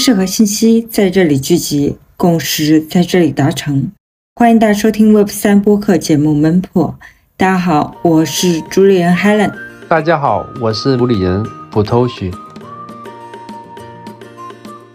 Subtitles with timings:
[0.00, 3.92] 识和信息在这里聚集，共识在这里达成。
[4.34, 6.96] 欢迎大家收听 Web 三播客节目《门破》。
[7.36, 9.52] 大家好，我是主理人 Helen。
[9.90, 12.30] 大家好，我是主理人普偷许。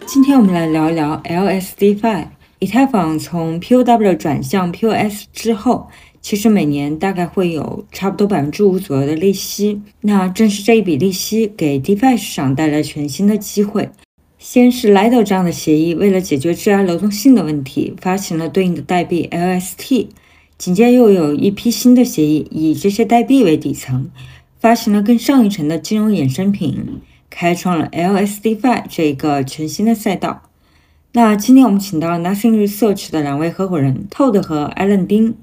[0.04, 2.26] 今天我们来聊一聊 LSDFi。
[2.58, 5.88] 以太坊从 POW 转向 POS 之后，
[6.20, 9.80] 其实每年大概会有差不多百分之五左右的利息。
[10.00, 13.88] 那正是这一笔利息给 DeFi 市场带来全新的机会。
[14.48, 20.06] 先是 Lido 这样的协议，为了解决质押流动性的问题，发行了对应的代币 LST。
[20.56, 24.08] 紧接又有一批新的协议，以这些代币为底层，
[24.60, 30.42] 发行了更上一层的金融衍生品，开创了 LSDFi 这个全新的赛道。
[31.10, 35.34] 那今天我们请到了 Nothing Research 的两位合伙人 Todd 和 Alan 丁，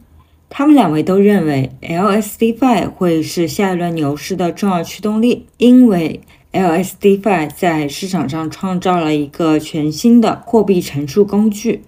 [0.49, 6.21] 他们两位都认为 LSDFi 会是下一轮牛市的重要驱动力，因为
[6.53, 11.81] LSDFi 在市场上创造了一个全新的货币陈述工具，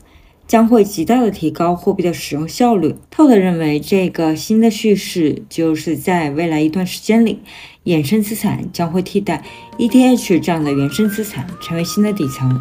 [0.48, 2.96] 将会极大的提高货币的使用效率。
[3.16, 7.42] Todd 认为这个新的叙事就是在未来一段时间里，
[7.84, 9.44] 衍生资产将会替代
[9.78, 12.60] ETH 这样的原生资产，成为新的底层。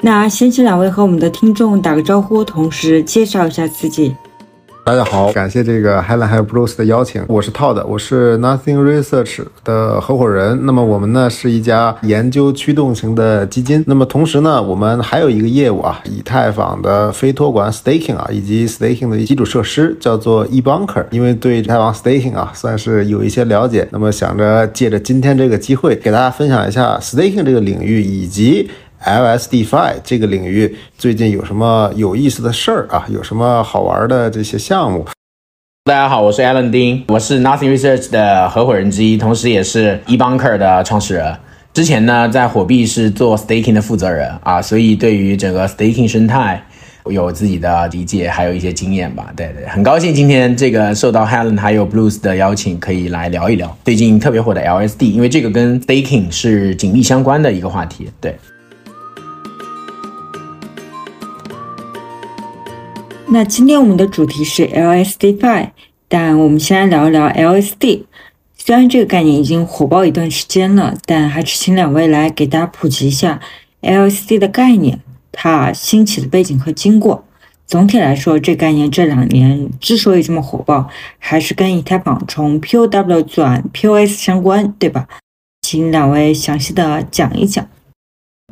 [0.00, 4.14] 那先请两位和我们的听众打个招呼，同时介绍一下自己。
[4.86, 10.64] 大家好，感谢这个 Helen 还有 Bruce 的邀请，我是 Todd，我是 Nothing Research 的合伙人。
[10.64, 13.82] 那么我们呢是一家研究驱动型的基金。
[13.88, 21.04] 那么同时呢，我们还有一个业务啊，以太坊的非托管 Staking 啊，以及 Staking 的基础设施叫做 eBunker。
[21.10, 28.70] 因为对以太坊 Staking 啊算是有一些了解，那么想着借着今天这个机会，给大家分享一下 Staking 这个领域以及。
[29.04, 33.06] LSDFi 这个领域最近有什么有意思的事儿啊？
[33.08, 35.04] 有什么好玩的这些项目？
[35.84, 41.36] 大家好，我是 Alan 丁，我是 Nothing Research 的合伙人之一，同时也是 eBunker 的创始人。
[41.72, 46.64] 之前呢，在火币是做 Staking 的负责人啊，所以对于整个 Staking 生态
[47.04, 49.32] 有自己的理解，还有一些经验吧。
[49.36, 58.10] 对对，很高兴今天这个受到 Helen 还有 Blues 的邀请，可以来聊一聊最近特别火的 LSD，因为这个跟 Staking 是紧密相关的一个话题。
[58.20, 58.34] 对。
[63.36, 65.68] 那今天我们的主题是 LSDFi，
[66.08, 68.04] 但我们先来聊一聊 LSD。
[68.56, 73.38] 虽然这个概念已经火爆一段时间了，但还是请两位来给大家普及一下
[73.82, 75.00] LSD 的概念，
[75.32, 77.26] 它兴起的背景和经过。
[77.66, 80.88] 总体来说，这概念这两年之所以这么火爆，
[81.18, 85.06] 还是跟以太坊从 POW 转 POS 相关，对吧？
[85.60, 87.68] 请两位详细的讲一讲。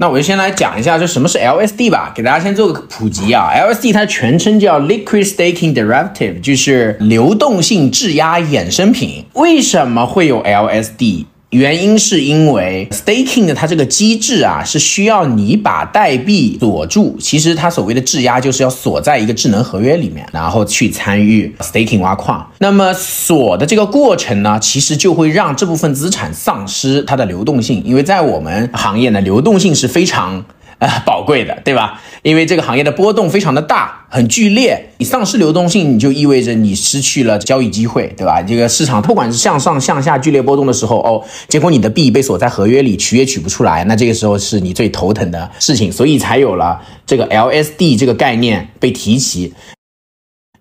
[0.01, 3.53] 那我就先来讲一下就什么是 LSD 吧，给大家先做个普及啊。
[3.55, 9.25] LSD 它全称叫 Liquid Staking Derivative，就是流动性质押衍生品。
[9.35, 11.27] 为什么会有 LSD？
[11.55, 17.17] 原因是因为 staking 的它这个机制啊，是需要你把代币锁住。
[17.21, 22.45] 其实它所谓的质押就是要锁在一个智能合约里面，然后去参与 staking 挖矿。
[22.59, 30.45] 那么锁的这个过程呢，其实就会让这部分资产丧失它的流动性，因为在我们行业呢，流动性是非常。
[31.05, 32.01] 宝贵的，对吧？
[32.23, 34.91] 因为这个行业的波动非常的大，很剧烈。
[34.99, 38.41] 你丧失流动性，你就意味着你失去了交易机会，对吧？
[38.43, 49.53] 这个市场不管是向上向下剧烈波动的时候，哦，结果你的币被锁在合约里，取也取不出来，那这个时候是你最头疼的事情，所以才有了这个 LSD 这个概念被提起。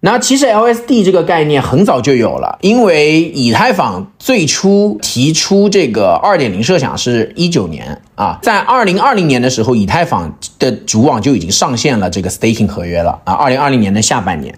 [0.06, 14.54] 那其实 LSD 这个概念很早就有了，因为以太坊最初提出这个二点零设想是一九年啊，在二零二零年的时候，以太坊的主网就已经上线了这个 staking 合约了啊，二零二零年的下半年。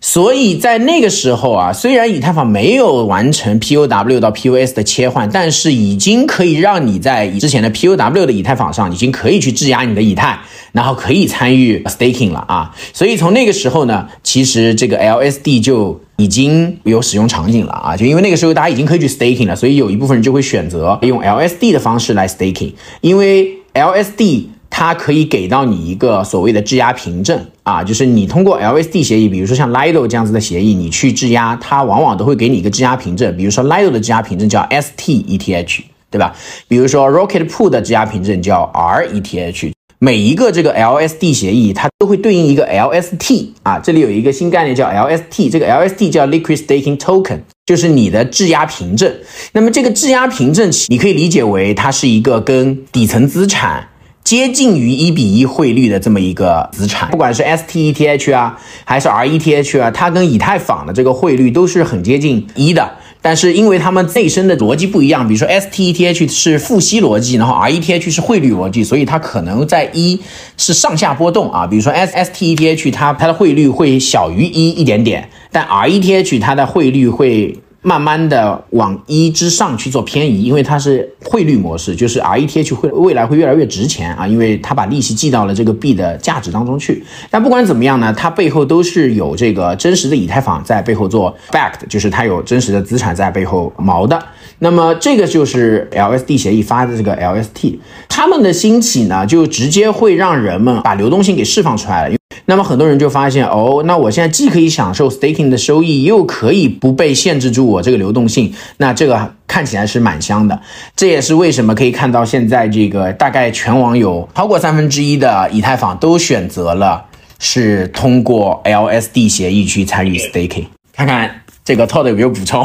[0.00, 10.38] 所以在那个时候啊，虽然以太坊没有完成 POW 到 POS 的切换，但是已经可以让你在之前的 POW 的以太坊上，已经可以去质押你的以太，
[10.72, 12.74] 然后可以参与 staking 了啊。
[12.92, 17.96] 所以从那个时候呢，其实这个 LSD 就已经有使用场景了啊。
[17.96, 24.44] 就因为那个时候大家已经可以去 staking 了，所以有一部分人就会选择用 LSD 的方式来 staking，因为 LSD。
[24.78, 33.34] 它可以给到你一个所谓的质押凭证啊，就是你通过 LSD 协议，比如说像 Lido 这样子的协议，你去质押，它往往都会给你一个质押凭证。
[33.38, 35.80] 比如说 Lido 的质押凭证叫 STETH，
[36.10, 36.36] 对吧？
[36.68, 39.72] 比如说 Rocket Pool 的质押凭证叫 RETH。
[39.98, 43.78] 每一个这个 LSD 协议，它都会对应一个 LST 啊。
[43.78, 49.10] 这里有一个新概念叫 LST，这个 LST 叫 Liquid Staking Token，就是你的质押凭证。
[49.52, 53.88] 那么这个质押凭证，你可以理解为它是一个跟底层资产。
[54.26, 62.90] 接近于一比一汇率的这么一个资产，不管是 STETH 啊，还是 RETH 啊，它跟以太坊的这个汇率都是很接近一的。
[63.22, 70.18] 但是因为它们内生的逻辑不一样，比如说 STETH 是付息逻辑，然后 RETH 是汇率逻辑，所以它可能在一
[70.56, 71.64] 是上下波动啊。
[71.64, 77.56] 比如说 S STETH 它它的汇率会小于一一点点，但 RETH 它的汇率会。
[77.86, 87.04] 慢慢的往一之上去做偏移，因为它是汇率模式，就是 RETH 会未来会越来越值钱啊，因为它把利息记到了这个币的价值当中去。
[87.30, 94.20] 但不管怎么样呢，它背后都是有这个真实的以太坊在背后做 backed，就是它有真实的资产在背后锚的。
[94.58, 97.78] 那么这个就是 LSD 协议发的这个 LST，
[98.08, 102.16] 他们的兴起呢，就直接会让人们把流动性给释放出来了。
[102.46, 110.60] 那么很多人就发现，哦，那我现在既可以享受 staking 的收益，又可以不被限制住我这个流动性，那这个看起来是蛮香的。
[110.94, 117.04] 这也是为什么可以看到现在这个大概全网有超过三分之一的以太坊都选择了
[117.38, 120.66] 是通过 LSD 协议去参与 staking。
[120.92, 122.64] 看看这个 Todd 有没有补充？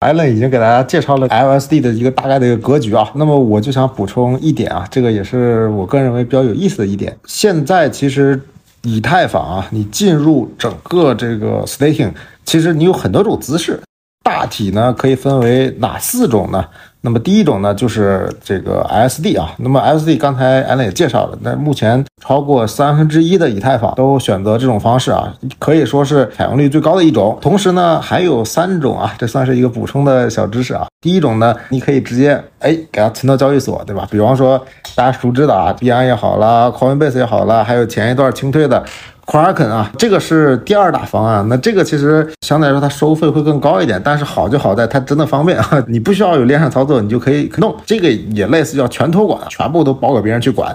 [0.00, 7.16] 艾伦已经给大家介绍了 LSD 的一个大概的一个格局啊，那么我就想补充一点啊，这个也是我个人认为比较有意思的一点。
[7.26, 8.40] 现在其实
[8.82, 12.12] 以太坊啊，你进入整个这个 staking，
[12.44, 13.80] 其实你有很多种姿势，
[14.22, 16.64] 大体呢可以分为哪四种呢？
[17.00, 19.54] 那么第一种呢，就是这个 S D 啊。
[19.58, 27.38] 那么 S D 刚才安磊也介绍了，那目前超过三分之一的以太坊都选择这种方式啊，可以说是采用率最高的一种。
[27.40, 30.86] 同时呢，还有三种啊，这算是一个补充的小知识啊。
[31.00, 34.06] 第一种呢，你可以直接哎给它存到交易所，对吧？
[34.10, 34.60] 比方说
[34.96, 38.84] 大家熟知的啊，币安也好啦，Coinbase 也好啦，还有前一段清退的。
[39.28, 41.46] Kraken 啊，这个是第二大方案。
[41.50, 47.76] 那这个其实相对来说它收费会更高一点，但是好就好在它真的方便啊， 你不需要有链上操作，你就可以弄。
[47.84, 50.74] 这个也类似叫全托管，全部都包给别人去管。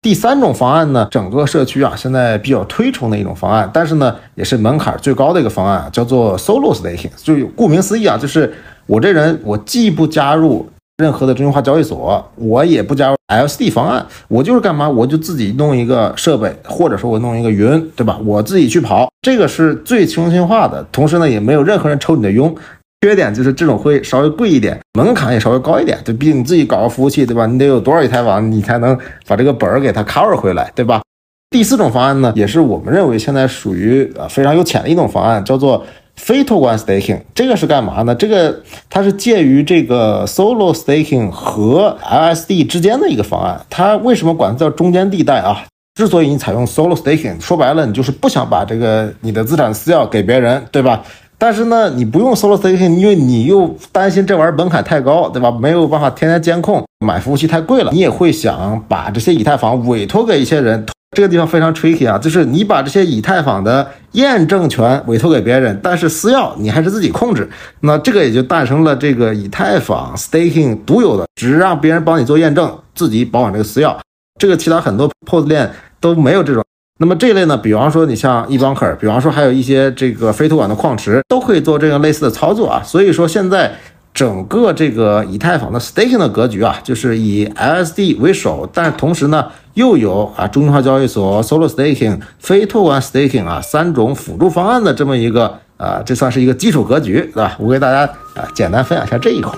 [0.00, 7.12] 第三种方案呢，整个社区啊现在比较推崇的一种方案，但是呢也是门槛最高的一个方案，叫做 Solo Staking。
[7.22, 8.52] 就顾名思义啊，就是
[8.86, 10.68] 我这人我既不加入。
[11.02, 14.88] 任何的中心化交易所，我也不加入 LSD 方案，我就是干嘛？
[14.88, 18.16] 我就自己弄一个设备，或者说我弄一个云，对吧？
[18.24, 22.54] 我自己去跑，这个是最中心化的，同时呢，也没有任何人抽你的佣。
[23.00, 25.98] 缺点就是这种会稍微贵一点，门槛也稍微高一点。
[26.04, 27.46] 就毕竟你自己搞个服务器，对吧？
[27.46, 28.96] 你得有多少一台网，你才能
[29.26, 31.02] 把这个本儿给它 cover 回来，对吧？
[31.50, 35.84] 第四种方案呢，也是我们认为现在属于呃非常有潜的一种方案，叫做。
[36.16, 38.14] 非托管 staking 这个是干嘛呢？
[38.14, 43.60] 这个它是介于这个 solo staking 和 LSD 之间的一个方案。
[43.68, 45.64] 它为什么管它叫中间地带啊？
[45.94, 51.02] 之所以你采用 solo staking，说白了你就是不想把这个你的资产私钥给别人，对吧？
[51.38, 55.50] 但是呢，你不用 solo staking，因为你又担心这玩意儿门槛太高，对吧？
[55.50, 57.90] 没有办法天天监控，买服务器太贵了。
[57.92, 60.86] 你也会想把这些以太坊委托给一些人。
[61.14, 67.46] 这个地方非常 tricky 啊，就是你把这些以太坊的验证权委托给别人，但是私钥你还是自己控制，
[67.80, 73.94] 那这个也就诞生了这个以太坊 staking 独有的，只让别人帮你做验证，自己保管这个私钥。
[74.40, 75.70] 这个其他很多 POS 链
[76.00, 76.64] 都没有这种。
[76.98, 82.82] 那么这一类呢，比方说你像 eBanker，比方说还有一些这个非托管的矿池，都可以做这样类似的操作啊。
[82.82, 83.72] 所以说现在。
[84.14, 97.56] 整个这个以太坊的 staking 的格局啊，就是以 LSD 为首，但同时呢，又有啊中心化交易所、solo staking、非托管 staking 啊三种辅助方案的这么一个啊，这算是一个基础格局，对吧？
[97.58, 98.00] 我给大家
[98.34, 99.50] 啊简单分享一下这一块。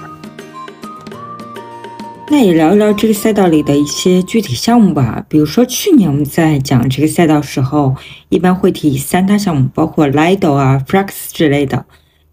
[2.31, 5.23] 那也聊一聊这个赛道里的一些具体项目吧。
[5.29, 7.95] 比如说去年我们在讲这个赛道时候，
[8.29, 11.85] 一般会提三大项目，包括 Lido 啊、Flex 之类的。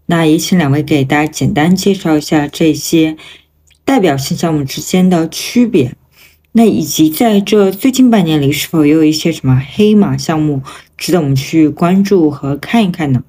[0.06, 3.16] 那也请两位给大家简单介绍一下这些
[3.84, 5.94] 代表性项目之间的区别，
[6.52, 10.62] 那以及在这最近半年里，是否也有一些什么黑马项目
[10.96, 13.22] 值得我们去关注和看一看呢？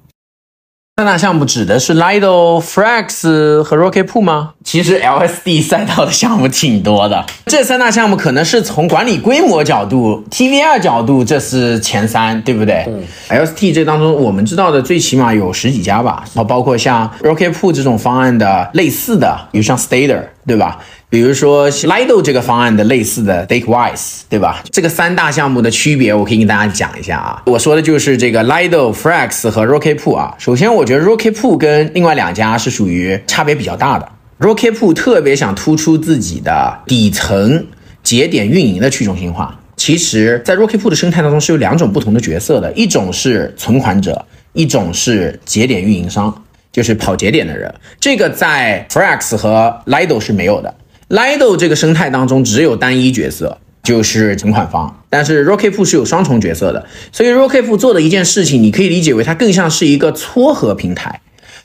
[0.96, 4.52] 三大项目指的是 Lido、Frax 和 Rocket Pool 吗？
[4.62, 7.26] 其实 LSD 赛道的项目挺多的。
[7.46, 12.84] 这三大项目可能是从管理规模角度、TVR 角度，这是前三，对不对？
[12.86, 13.02] 嗯。
[13.28, 20.78] LST 这当中，我们知道的最起码有十几家吧，然后包括像 Rocket Pool 这种方案的类似的，比如像 Stader，对吧？
[21.08, 24.62] 比如说 Lido 这个方案的类似的 Stakewise，对吧？
[24.70, 27.42] 这个三大项目的区别，我可以跟大家讲一下啊。
[27.46, 30.34] 我说的就是这个 Lido、Frax 和 Rocket Pool 啊。
[30.38, 34.08] 首先，我觉得 Rocket Pool 跟另外两家是属于差别比较大的。
[34.40, 37.66] Rocket Pool 特别想突出自己的底层
[38.02, 39.58] 节点运营的去中心化。
[39.76, 46.43] 其实，在 Rocket Pool 的生态当中是有两种不同的角色的，一种是存款者，一种是节点运营商，
[46.74, 47.72] 就是跑节点的人。
[48.00, 50.74] 这个在 Frax 和 Lido 是没有的。
[51.08, 61.20] Lido 这个生态当中只有单一角色，就是存款方，但是 Rocket Pool 是有双重角色的，所以 Rocket Pool 做的一件事情，你可以理解为它更像是一个撮合平台，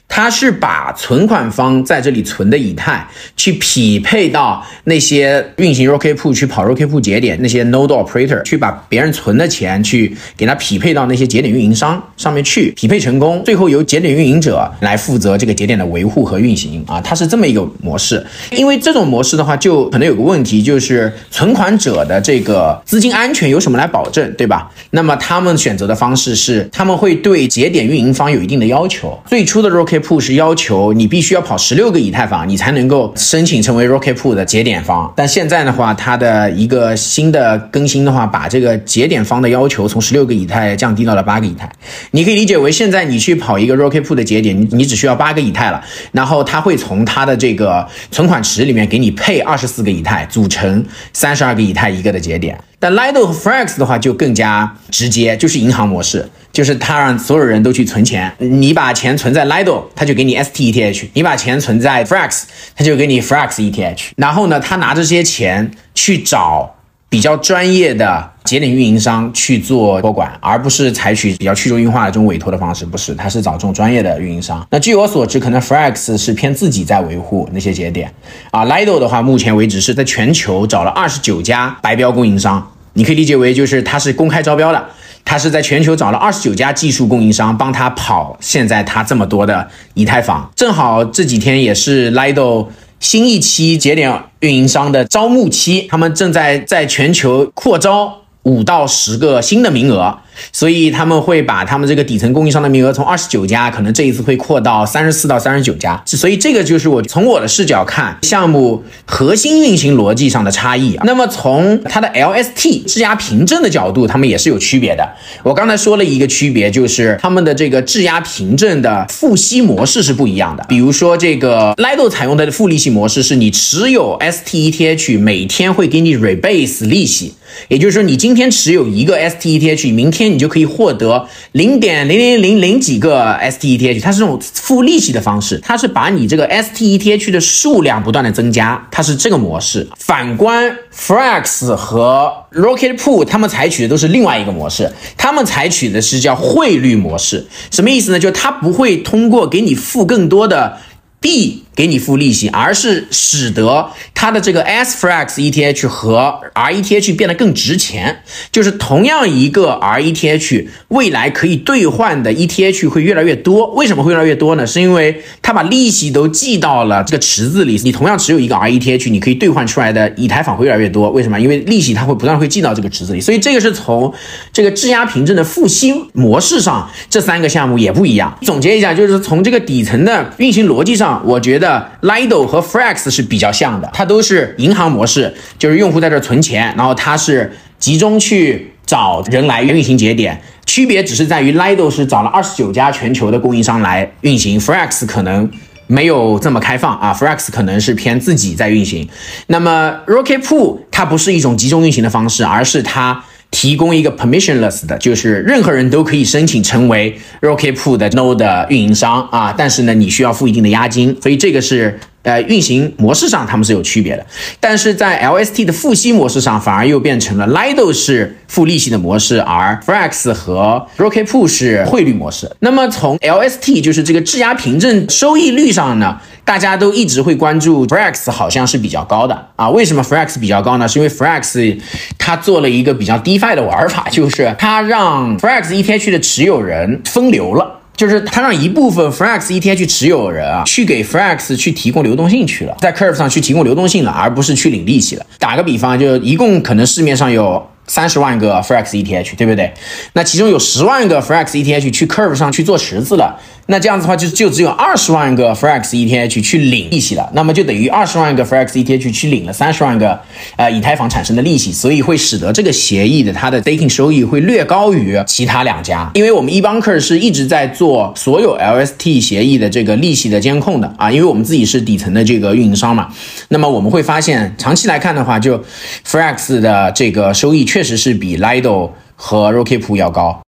[0.09, 18.25] 它是把存款方在这里存的以太去匹配到那些运行 Rocket Pool 去跑 Rocket Pool 节点那些 Node Operator 去把别人存的钱去给它匹配到那些节点运营商上面去，匹配成功，最后由节点运营者来负责这个节点的维护和运行啊，它是这么一个模式。
[18.51, 24.69] 因为这种模式的话，就可能有个问题，就是存款者的这个资金安全由什么来保证，对吧？
[24.89, 29.17] 那么他们选择的方式是，他们会对节点运营方有一定的要求。
[29.27, 35.11] 最初的 Rocket Po 是要求你必须要跑十六个以太坊，你才能够申请成为 Rocket Pool 的节点方。
[35.15, 41.69] 但现在的话，它的一个新的更新的话，把这个节点方的要求从十六个以太降低到了八个以太。
[42.11, 52.57] 你可以理解为，现在你去跑一个 Rocket Pool 的节点，你你只需要八个以太了，然后它会从它的这个存款池里面给你配二十四个以太，组成三十二个以太一个的节点。
[52.79, 58.33] 但 Lido 和 Frax 的话就更加直接，就是银行模式，就是他让所有人都去存钱。
[58.37, 62.43] 你把钱存在 Lido，它就给你 STETH；你把钱存在 Frax，
[62.75, 63.99] 它就给你 Frax ETH。
[64.15, 66.77] 然后呢，他拿着这些钱去找
[67.09, 72.85] 比较专业的节点运营商去做托管，而不是采取比较去中心化的这种委托的方式。
[72.85, 74.65] 不是，他是找这种专业的运营商。
[74.69, 78.13] 那据我所知，可能 Frax 是偏自己在维护那些节点
[78.51, 78.63] 啊。
[78.65, 82.71] Lido 的话，目前为止是在全球找了二十九家白标供应商。
[82.93, 84.85] 你可以理解为，就是它是公开招标的，
[85.23, 90.47] 它是在全球找了二十九家技术供应商帮他跑现在他这么多的以太坊。
[90.55, 92.67] 正好这几天也是 Lido
[92.99, 98.13] 新一期节点运营商的招募期，他们正在在全球扩招
[98.43, 100.19] 五到十个新的名额。
[100.51, 106.01] 所以他们会把他们这个底层供应商的名额从二十九家，可能这一次会扩到三十四到三十九家。
[106.05, 110.97] 所以这个就是我从我的视角看项目核心运行逻辑上的差异。
[111.03, 115.07] 那么从它的 LST 质押凭证的角度，他们也是有区别的。
[115.43, 120.63] 我刚才说了一个区别，就是他们的这个质押凭证的付息模式是不一样的。
[120.69, 127.33] 比如说这个 Lido 采用的付利息模式是你持有 STETH，每天会给你 rebase 利息，
[127.67, 130.28] 也就是说你今天持有一个 STETH，明天。
[130.29, 139.87] 你就可以获得零点零零零零几个 STETH，它是这种付利息的方式，它是把你这个 STETH 的数量不断的增加，它是这个模式。
[139.97, 148.19] 反观 Frax 和 Rocket Pool，他们采取的都是另外一个模式，他们采取的是叫汇率模式，什么意思呢？
[148.19, 150.77] 就是它不会通过给你付更多的
[151.19, 151.63] 币。
[151.75, 158.23] 给你付利息，而是使得它的这个 S Frax ETH 和 RETH 变得更值钱。
[158.51, 163.67] 就是同样一个 RETH，未来可以兑换的 ETH 会越来越多。
[163.73, 164.67] 为什么会越来越多呢？
[164.67, 167.79] 是因为它把利息都记到了这个池子里。
[167.83, 171.09] 你同样持有一个 RETH，你可以兑换出来的以太坊会越来越多。
[171.11, 171.39] 为什么？
[171.39, 173.21] 因为利息它会不断会记到这个池子里。
[173.21, 174.13] 所以这个是从
[174.51, 178.37] 这个质押凭证的付息模式上，这三个项目也不一样。
[178.41, 181.85] 总结一下，就是从这个底层的运行逻辑上，我觉得。
[182.01, 195.51] Lido 和 Frax 是比较像的，它都是银行模式，就是用户在这存钱，然后它是集中去找人来运行节点，区别只是在于 Lido 是找了二十九家全球的供应商来运行，Frax 可能
[195.87, 199.07] 没有这么开放啊，Frax 可能是偏自己在运行。
[199.47, 203.23] 那么 Rocket Pool 它不是一种集中运行的方式，而是它。
[203.51, 211.99] 提供一个 permissionless 的，就是任何人都可以申请成为 Rocket Pool 的 Node 运营商啊，但是呢，你需要付一定的押金，所以这个是
[212.29, 214.25] 呃运行模式上他们是有区别的，
[214.59, 222.49] 但是在 LST 的付息模式上反而又变成了 Lido 是付利息的模式，而 Frax 和 Rocket Pool 是汇率模式。
[222.59, 226.19] 那么从 LST 就是这个质押凭证收益率上呢？
[226.45, 229.69] 大家都一直会关注 Frax，好像是比较高的啊？
[229.69, 230.87] 为什么 Frax 比较高呢？
[230.87, 231.79] 是因为 Frax
[232.17, 245.25] 它做了一个比较 DeFi 的玩法，就是它让 Frax ETH 的持有人分流了，就是他让一部分 Frax ETH 持有人啊，去给 Frax 去提供流动性去了，在 Curve 上去提供流动性了，而不是去领利息了。
[245.37, 247.61] 打个比方，就一共可能市面上有。
[247.89, 249.73] 三十万个 Frax ETH，对不对？
[250.13, 253.35] 那其中有十万个 Frax ETH 去 Curve 上去做池子了，
[253.71, 260.19] 那这样子的话就就只有二十万个 Frax ETH 去领利息了，那么就等于二十万个 Frax ETH 去领了三十万个
[260.55, 273.09] 呃以太坊产生的利息，所以会使得这个协议的它的 staking 收益会略高于其他两家，因为我们 eBanker 是一直在做所有 LST 协议的这个利息的监控的啊，因为我们自己是底层的这个运营商嘛，
[273.49, 275.61] 那么我们会发现长期来看的话，就
[276.07, 277.79] Frax 的这个收益确。
[277.89, 280.41] 实是比 Lido 和 Rocket Pool 要高。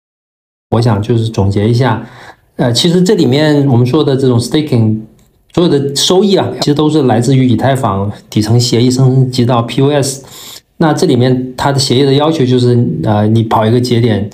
[0.71, 2.05] 我想就是总结一下，
[2.59, 4.97] 呃，其实这里面我们说的这种 staking
[5.53, 10.23] 所有的收益啊，其实都是来自于以太坊底层协议升级到 POS。
[10.77, 14.29] 那这里面它的协议的要求就是，呃，你跑一个节点，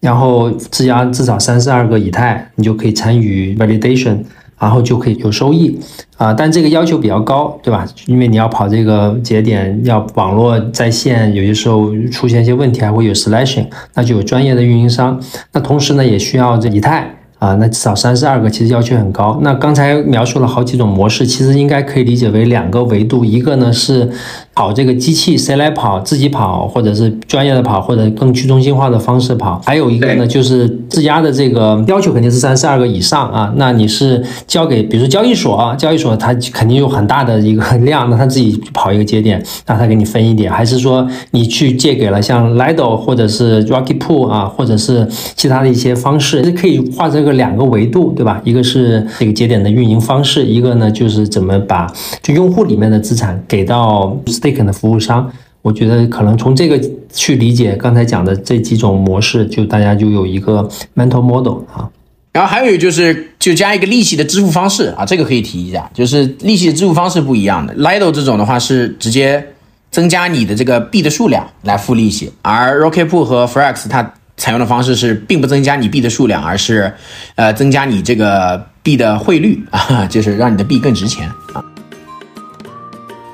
[0.00, 4.18] 然后质押至少三十二个以太，你就可以参与 validation。
[4.56, 5.78] 然后就可以有收益
[6.16, 6.32] 啊。
[6.32, 7.86] 但这个要求比较高，对吧？
[8.06, 15.20] 因为你要跑这个节点，要网络在线，有些时候出现一些问题，还会有 slashing，那就有专业的运营商。
[15.52, 17.14] 那同时呢，也需要这以太。
[17.44, 19.38] 啊，那至少三十二个，其实要求很高。
[19.42, 24.10] 那刚才描述了好几种模式，其实应该可以理解为两个维度，一个呢是
[24.54, 29.60] 跑这个机器谁来跑，自己跑，或者是专业的跑，或者更去中心化的方式跑。
[29.66, 33.52] 还有一个呢就是质押的这个要求肯定是三十二个以上啊。
[33.56, 45.06] 那你是交给，比如说交易所啊，交易所它肯定有很大的一个量，那它自己跑一个节点，那它给你分一点，还是说你去借给了像 Lido 或者是 Rocky Pool 啊，或者是
[45.36, 47.34] 其他的一些方式，这可以画这个。
[47.34, 48.40] 两个维度，对吧？
[48.44, 51.92] 一个是这个节点的运营方式，一个呢就是怎么把
[52.22, 55.32] 就用户里面的资产给到 Taken 的服务商。
[55.62, 56.78] 我觉得可能从这个
[57.10, 61.88] 去理解刚才讲的这几种模式，就大家就有一个 mental model 啊。
[62.32, 67.74] 然后还有就是，就加一个利息的支付方式啊，这个可以提一下，就是利息的支付方式不一样的。
[67.76, 69.42] Lido 这种的话是直接
[69.90, 74.12] 增加你的这个币的数量来付利息，而 Rocket Pool 和 Frax 它。
[74.36, 76.92] 采用的方式是，并不增加你币的数量，而是，
[77.36, 81.64] 呃，增加你这个币的汇率啊，就是让你的币更值钱啊。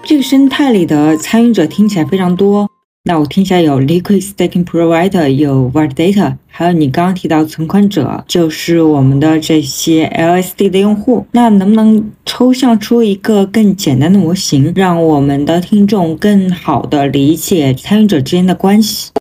[0.03, 2.69] 这个生态里的参与者听起来非常多，
[3.05, 11.27] 那我听起来有 Liquid Staking Provider，有 Validator，还有你刚刚提到存款者，就是我们的这些 LSD 的用户。
[11.33, 19.13] 那能不能抽象出一个更简单的模型，让我们的听众更好的理解参与者之间的关系？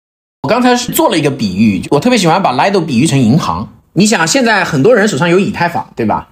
[0.42, 3.72] 我刚才是做了一个比喻，我特别喜欢把 Lido 比喻成银行。
[3.94, 6.30] 你想，现在很多人手上有以太坊，对吧？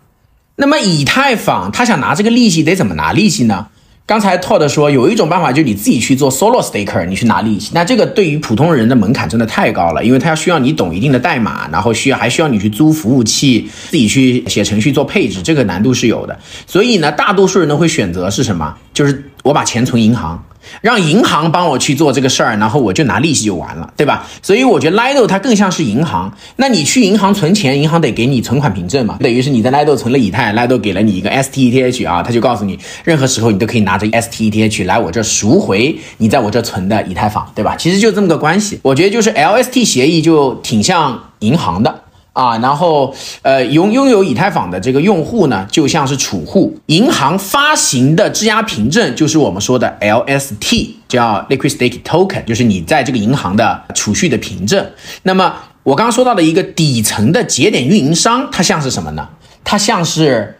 [0.55, 3.67] 那么以太坊他想拿这个利息，得怎么拿利息呢？
[4.07, 7.71] 刚才 Todd 说有一种办法，就是你自己去做 Solo Staker，你去拿利息。
[7.73, 16.39] 那这个对于普通人的门槛真的太高了，因为他要需要你懂一定的代码，然后需要还需要你去租服务器，自己去写程序做配置，这个难度是有的。
[16.65, 18.73] 所以呢，大多数人都会选择是什么？
[18.93, 20.41] 就是我把钱存银行。
[20.81, 24.27] 让银行帮我去做这个事儿，然后我就拿利息就完了，对吧？
[24.41, 26.31] 所以我觉得 Lido 它更像是银行。
[26.57, 37.75] 那你去银行存钱，银行得给你存款凭证嘛，等于是你在 Lido 存了以太，Lido 给了你一个 STETH 啊，他就告诉你，任何时候你都可以拿着 STETH 来我这赎回你在我这存的以太坊，对吧？
[37.77, 38.79] 其实就这么个关系。
[38.81, 42.03] 我觉得就是 LST 协议就挺像银行的。
[42.37, 54.87] 啊，然后呃，拥拥有以太坊的这个用户呢，就像是储户，银行发行的质押凭证就是我们说的 LST，叫 Liquid Staking Token，就是你在这个银行的储蓄的凭证。
[55.23, 59.29] 那么我刚刚说到的一个底层的节点运营商，它像是什么呢？
[59.63, 60.59] 它像是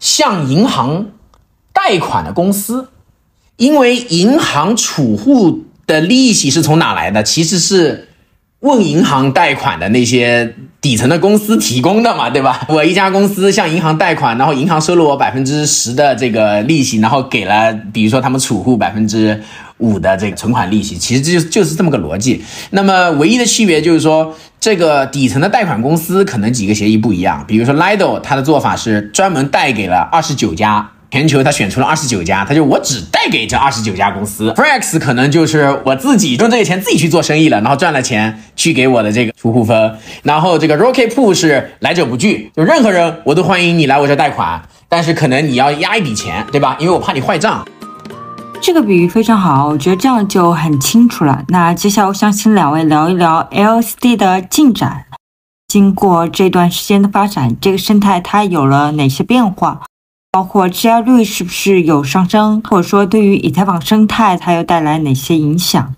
[0.00, 1.06] 向银行
[1.72, 2.88] 贷款的公司，
[3.58, 7.22] 因为银行储户的利息是从哪来的？
[7.22, 8.08] 其实是。
[8.60, 12.64] 问银行贷款的那些底层的公司提供的嘛，对吧？
[12.68, 19.42] 我一家公司向银行贷款，然后银行收了我百分之十的这个利息，然后给了比如说他们储户百分之
[19.78, 22.44] 五的这个存款利息，其实就就是这么个逻辑。
[22.70, 30.88] 那么唯一的区别就是说，这个底层的贷款公司可能几个协议不一样，比如说 Lido，它的做法是专门贷给了二十九家。
[31.10, 34.52] 全球他选出了二十九家，他就我只贷给这二十九家公司。
[34.52, 39.96] Frax 可能就是我自己用这些钱自己去做生意了，然后赚了钱去给我的这个储户分。
[40.22, 46.76] 然后这个 Rocket Pool 是来者不拒，就任何人我都欢迎你来我这贷款，但是可能你要压一笔钱，对吧？
[46.78, 47.66] 因为我怕你坏账。
[48.60, 51.44] 这个比喻非常好，我觉得这样就很清楚了。
[51.48, 55.04] 那接下来我想请两位聊一聊 LSD 的进展。
[55.68, 59.82] 经过这段时间的发展，这个生态它有了哪些变化？
[60.36, 65.94] 包括质押率是不是有上升，或者说对于以太坊生态它又带来哪些影响？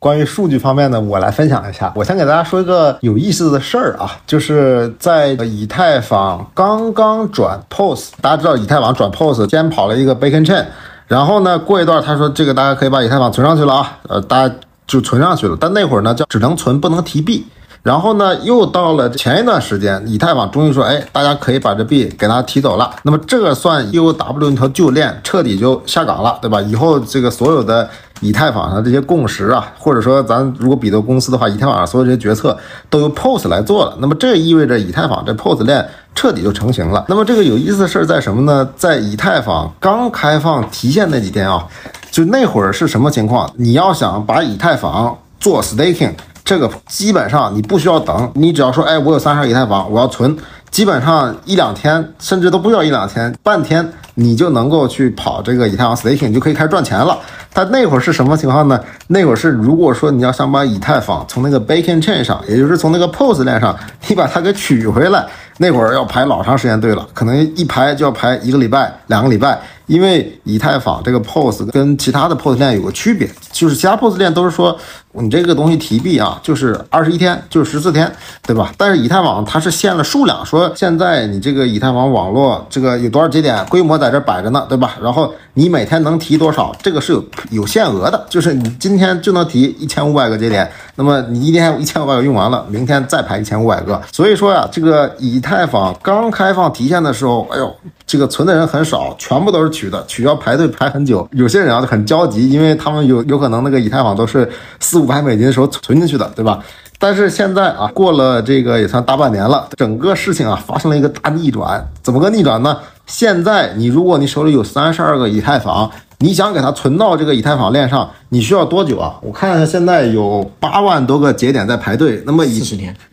[0.00, 1.92] 关于数据方面呢，我来分享一下。
[1.94, 10.66] 我先给大家说一个有意思的事儿啊，就是在以太坊刚刚转 POS，大家知道以太坊转 POS 先跑了一个 Bacon Chain，
[11.06, 14.52] 然后呢，过一段他说这个大家可以把以太坊存上去了啊，呃，大家
[14.88, 15.56] 就存上去了。
[15.60, 17.46] 但那会儿呢叫只能存不能提币。
[17.86, 22.90] 然后呢，又到了前一段时间，以太坊终于说，哎，大家可以把这币给它提走了。
[23.04, 26.60] 那么这个算 UW 那条旧链彻底就下岗了，对吧？
[26.62, 27.88] 以后这个所有的
[28.20, 32.58] 以太坊上这些共识啊，或者说咱如果比作公司的话，以太坊上所有这些决策
[32.90, 33.96] 都由 POS 来做了。
[34.00, 37.04] 那么这意味着以太坊这 POS 链彻底就成型了。
[37.08, 38.68] 那么这个有意思的事儿在什么呢？
[38.74, 41.64] 在以太坊刚开放提现那几天啊，
[42.10, 43.48] 就那会儿是什么情况？
[43.54, 46.10] 你要想把以太坊做 staking。
[46.46, 50.36] 这个基本上你不需要等，你只要说，哎，我有三十二以太坊，我要存，
[50.70, 57.18] 基本上一两天，甚至都不需要一两天，半天你就能够去跑这个以太坊 staking，就可以开始赚钱了。
[57.52, 58.78] 但那会儿是什么情况呢？
[59.08, 65.26] 那会儿是如果说你要想把以太坊从那个 Bacon Chain 上，也就是从那个 POS 链上，你把它给取回来，
[65.58, 69.58] 那会儿要排老长时间队了，可能一排就要排一个礼拜、两个礼拜。
[69.86, 74.76] 因为以太坊这个 POS 跟其他的 POS 链有个区别，就是其他 POS 链都是说
[75.12, 78.10] 你这个东西提币啊，就是二十一天，就是十四天，
[78.42, 78.72] 对吧？
[78.76, 84.96] 但是以太坊它是限了数量，说现在你这个以太坊网络这个有多少节点，规模在这摆着呢，对吧？
[85.00, 94.02] 然后你每天能提多少，这个是有有限额的，就是你今天就能提一千五百个节点，那么你一天一千五百个用完了，明天再排一千五百个。
[94.12, 97.74] 所以说呀，这个以太坊刚开放提现的时候，哎呦，
[98.06, 99.75] 这个存的人很少，全部都是。
[99.76, 106.58] 取的取要排队排很久，有些人啊就很焦急，因为他们有有可能那个以太坊都是四五百美金的时候存进去的，对吧？
[106.98, 111.86] 但是现在啊，过了这个也算大半年了，整个事情啊发生了一个大逆转。
[112.02, 112.78] 怎么个逆转呢？
[113.06, 119.14] 现在你如果你手里有三十二个以太坊，你想给它存到这个以太坊链上，你需要多久啊？
[119.20, 122.62] 我看现在有八万多个节点在排队，那么以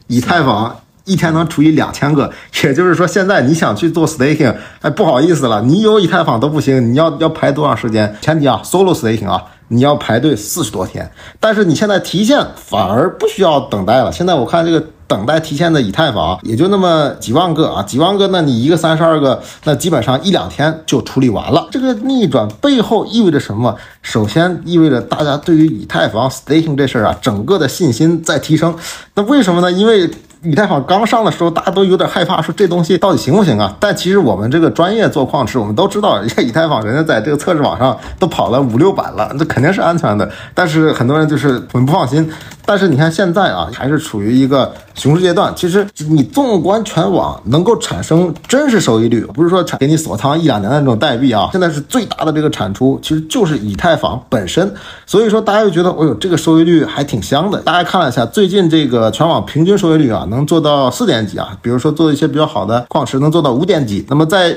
[0.07, 0.73] 以太坊。
[1.05, 2.31] 一天能除以两千个，
[2.63, 8.15] 也就是说，现在你想去做 staking，哎，不好意思了，你有以太坊都不行，你要要排多长时间？
[8.21, 11.11] 前提啊，solo staking 啊，你要排队四十多天。
[11.39, 14.11] 但是你现在提现反而不需要等待了。
[14.11, 21.67] 现在我看这个等待提现的以太坊也就那么几万个啊，几万个，那你一个三十二个，那基本上一两天就处理完了。
[21.69, 23.75] 这个逆转背后意味着什么？
[24.01, 28.73] 首先意味着大家对于以太坊 staking 这事儿啊，整个的信心在提升。
[29.15, 29.71] 那为什么呢？
[29.71, 30.09] 因为
[30.43, 33.73] 以太坊刚上的时候，大家都有点害怕，说这东西到底行不行啊？
[33.79, 40.29] 但其实我们这个专业做矿池，我们都知道，人家以太坊人家在这个测试网上都跑了五六版了，这肯定是安全的。
[40.53, 42.29] 但是很多人就是很不放心。
[42.65, 45.53] 但是你看现在啊，还是处于一个熊市阶段。
[45.55, 51.49] 其实你纵观全网，能够产生真实收益率，不是说产给你锁仓一两年的那种代币啊。
[51.51, 54.73] 现在是最大的这个产出，其实就是以太坊本身。
[55.05, 57.59] 所以说大家就觉得，哎呦，这个收益率还挺香的。
[57.59, 60.25] 大家看了一下最近这个全网平均收益率啊。
[60.33, 61.57] 能做到四点几啊？
[61.61, 64.05] 比如说做一些比较好的矿石，能做到五点几。
[64.09, 64.53] 那么在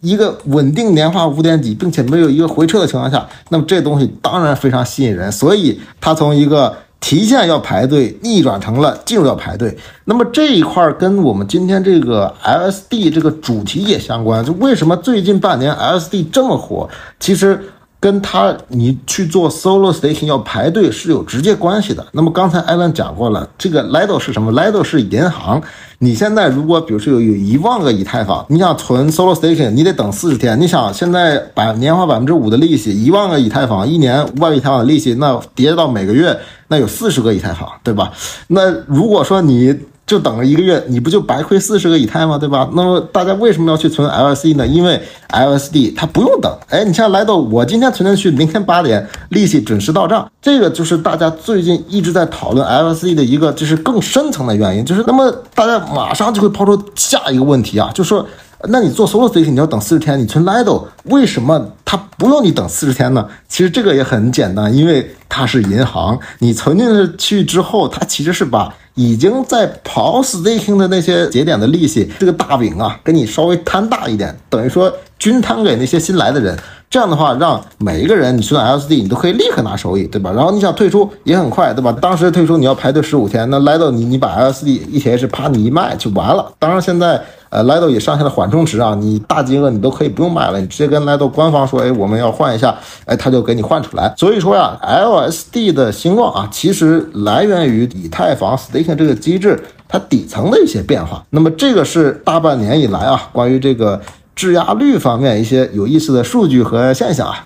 [0.00, 5.32] 一个稳定年化五点几，并且没有一个回撤的情况下，那么这东西当然非常吸引人。
[5.32, 9.74] 所以它从一个提现要排队，逆转成了进入要排队。
[10.04, 14.44] 那么这一块跟我们今天这个 LSD 这个主题也相关。
[14.44, 16.88] 就为什么最近半年 LSD 这么火？
[17.18, 17.60] 其实。
[18.04, 22.04] 跟他你去做 solo staking 要排队是有直接关系的。
[22.12, 25.62] 那么刚才艾伦讲过了，这个 Lido 是什么？Lido 是银行。
[26.00, 30.60] 你现在如果比如说有有一万个以太坊，你想存 solo staking，你得等四十天。
[30.60, 36.38] 你想现在百年化百分之五的利息，一万个以太坊一年五百以太坊的利息，那叠到每个月，
[36.68, 38.12] 那有四十个以太坊，对吧？
[38.48, 39.74] 那如果说你
[40.06, 42.36] 就等了一个月，你不就白亏四十个以太吗？
[42.36, 42.68] 对吧？
[42.74, 44.66] 那么大家为什么要去存 LSD 呢？
[44.66, 46.54] 因为 LSD 它不用等。
[46.68, 54.84] 哎，你像来到我今天存进去，明天八点利息准时到账，这个就是大家最近一直在讨论 LSD 的一个就是更深层的原因。
[54.84, 58.26] 就是那么大家马上就会抛出下一个问题啊，就说
[58.68, 63.26] 那你做 solo staking 你要等四十天，你存 Lido 为什么它不用你等四十天呢？
[63.48, 68.72] 其实这个也很简单，因为它是银行，你存进去之后，它其实是把。
[68.96, 76.56] 已经在跑 staking 的那些节点的利息，这个大饼啊，给你稍微摊大一点，等于说均摊给那些新来的人。
[76.88, 80.30] 这样的话，让每一个人你存 LSD，你都可以立刻拿收益，对吧？
[80.30, 81.90] 然后你想退出也很快，对吧？
[82.00, 86.52] 当时退出你要排队十五天，那来到你你把 LSD ETH 啪你一卖就完了。
[86.60, 87.20] 当然现在。
[87.54, 94.12] 呃，Lido 也上线了缓冲池啊，你大金额你都可以不用买了，你直接跟 Lido 官方说，哎，我们要换一下，哎，他就给你换出来。
[94.18, 101.24] 所以说呀，LSD 的兴旺啊，其实来源于以太坊 staking 这个机制它底层的一些变化。
[101.30, 104.02] 那么这个是大半年以来啊，关于这个
[104.34, 107.44] 质押率方面一些有意思的数据和现象啊。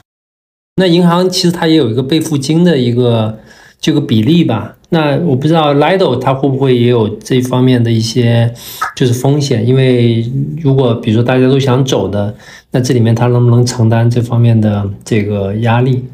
[0.77, 3.39] 那银行其实它也有一个备付金的一个
[3.79, 4.77] 这个比例吧。
[4.91, 8.55] 那我不知道 Lido 它会不会也有这方面的一些
[8.97, 10.25] 就是风险，因为
[10.63, 12.35] 如果比如说大家都想走的，
[12.71, 16.05] 那这里面它能不能承担这方面的这个压力？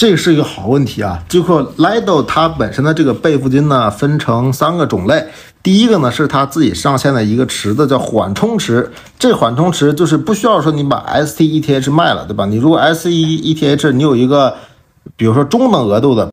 [0.00, 1.22] 这是一个好问题啊！
[1.28, 5.26] 就说 Lido 它本身的这个备付金呢，分成三个种类。
[5.62, 8.90] 第一个呢是它自己上线的一个池子，叫缓冲池。
[9.18, 12.46] 这缓冲池就是不需要说你把 STETH 卖了，对吧？
[12.46, 14.54] 你如果 STETH 你有一个，
[15.16, 16.30] 比如说中等额度的。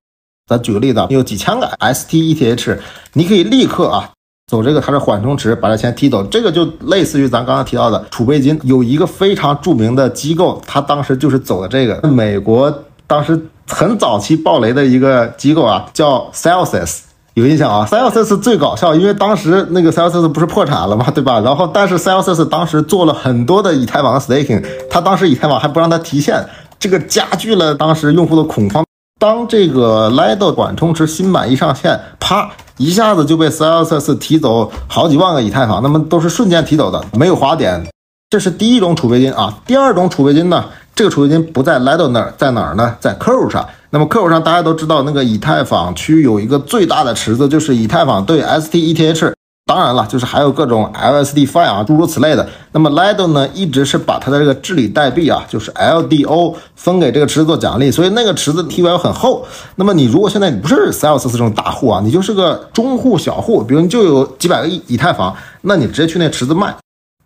[0.48, 2.78] 咱举个例子，你有几千个 STETH，
[3.14, 4.10] 你可以立刻啊
[4.50, 6.24] 走这个它是缓冲池，把这钱提走。
[6.24, 8.58] 这个就类似于咱刚刚提到的储备金。
[8.64, 12.08] 有一个非常著名的机构，他当时就是走的这个。
[12.08, 12.74] 美国
[13.06, 20.02] 当时很早期爆雷的一个机构啊，叫 c e l s i s 有印象啊 c e l s i s 最搞笑，因为当时那个 c
[20.02, 21.42] e l s i s 不是破产了嘛，对吧？
[21.42, 26.42] 然后但是 c e l s i s 当时做了很多的以太坊的 staking，他当时以太坊还不让他提现，
[26.80, 28.87] 这个加剧了当时用户的恐慌。
[29.20, 37.84] 当这个 Lido 缓冲池新版一上线，啪，一下子就被 Celsius 提走好几万个以太坊，那么都是瞬间提走的，没有滑点。
[38.30, 39.58] 这是第一种储备金啊。
[39.66, 42.96] 第二种储备金呢，这个储备金不在 Lido 那儿，在哪儿呢？
[43.00, 43.68] 在 Curve 上。
[43.90, 49.34] 那么 Curve 上大家都知道，那个以太坊区有一个最大的池子，就是以太坊对 stETH。
[49.68, 52.48] 当然了，就是还有各种 LSD-Fi 啊，诸如此类的。
[52.72, 59.46] 那么 Lido 呢，一直是把它的这个治理代币啊，就是 LDO 分给这个池子做奖励，所以那个池子 TVL 很厚。
[59.76, 66.74] 那么你如果现在你不是 Celsius 这种大户啊，你就是个中户小户，比如你就有几百个以以太坊，那你直接去那池子卖。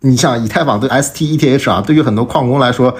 [0.00, 2.92] 你像以太坊对 stETH 啊，对于很多矿工来说，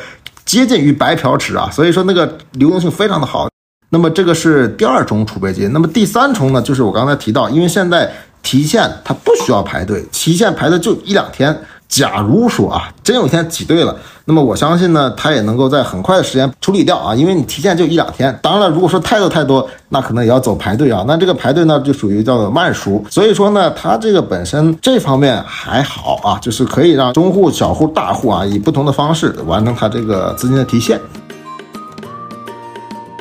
[0.45, 3.49] 接近于白嫖池啊，所以说那个流动性非常的好。
[3.91, 5.69] 那么这个是第二重储备金。
[5.73, 8.09] 那么第三重呢，就是我刚才提到，因为现在。
[8.43, 11.57] 提现它不需要排队，提现排的就一两天。
[11.89, 18.35] 假如说啊，真有一天挤兑了，那么我相信呢，它也能够在很快的时间处理掉啊，因为你提现就一两天。
[18.43, 21.05] 当然了，如果说太多太多，那可能也要走排队啊。
[21.07, 23.05] 那这个排队呢，就属于叫做慢熟。
[23.11, 30.99] 所以说呢，它这个本身这方面还好啊，就是可以让中户、小户、大户啊，以不同的方式完成它这个资金的提现。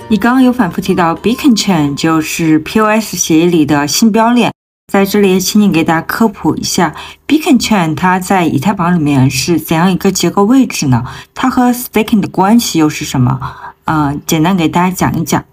[0.08, 4.54] 你刚刚有反复提到 Beacon Chain，就是 POS 协议里的新标链。
[4.92, 6.94] 在这里，请你给大家科普一下
[7.26, 11.04] ，Beacon Chain 它在以太坊里面是怎样一个结构位置呢？
[11.34, 13.40] 它和 Staking 的关系又是什么？
[13.86, 15.44] 嗯，简单给大家讲一讲。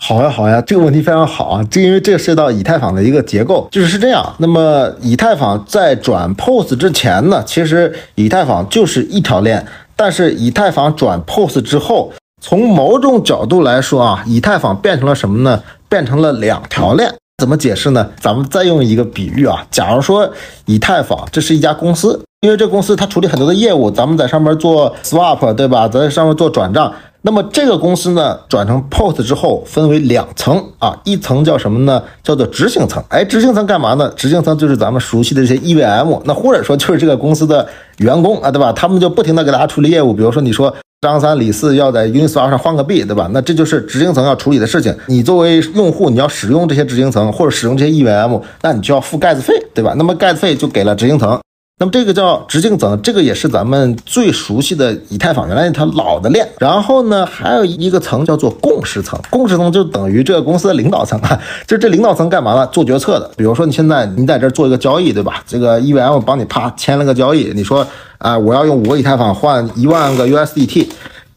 [0.00, 1.64] 好呀，好呀，这个问题非常好啊！
[1.68, 4.24] 这因为这个涉及到以太坊的一个结构，就是是这样。
[4.38, 15.64] 那么以太坊在转 POS 之前呢，其实以太坊就是一条链，但是以太坊转 POS 之后，从某种角度来说啊，以太坊变成了什么呢？
[15.88, 17.12] 变成了两条链。
[17.38, 18.10] 怎么解释呢？
[18.20, 20.28] 咱们再用一个比喻啊，假如说
[20.66, 25.86] 以太坊这是一家公司，因为这公司它处理很多的业务，咱们在上面做 swap，对吧？
[25.86, 26.92] 在上面做转账。
[27.22, 32.02] 那么这个公司呢，转成 POS 之后分为两层啊，一层叫什么呢？
[32.22, 33.02] 叫做执行层。
[33.08, 34.10] 哎，执行层干嘛呢？
[34.16, 37.66] 执行层就是咱们熟悉的这些 EVM，那或者说就是这个公司的
[37.98, 38.72] 员工啊，对吧？
[38.72, 40.74] 他们就不停的给大家处理业务，比如说你说。
[41.00, 43.30] 张三李四要在 Uniswap 上换个币，对吧？
[43.32, 44.92] 那这就是执行层要处理的事情。
[45.06, 49.94] 你作为用户，你要使用这些执行层或者使用这些 EVM，那你就要付盖子费，对吧？
[49.96, 51.38] 那么盖子费就给了执行层。
[51.80, 56.44] 那么这个叫直径层，这个也是咱们最熟悉的以太坊原来那条老的链。
[56.58, 61.40] 然后呢，还有一个层叫做共识层，共识层就等于这个公司的领导层啊。
[61.68, 62.66] 就这领导层干嘛了？
[62.66, 63.30] 做决策的。
[63.36, 65.40] 比如说你现在你在这做一个交易，对吧？
[65.46, 67.86] 这个 EVM 帮你啪签了个交易，你说
[68.18, 70.88] 啊，我要用五个以太坊换一万个 USDT。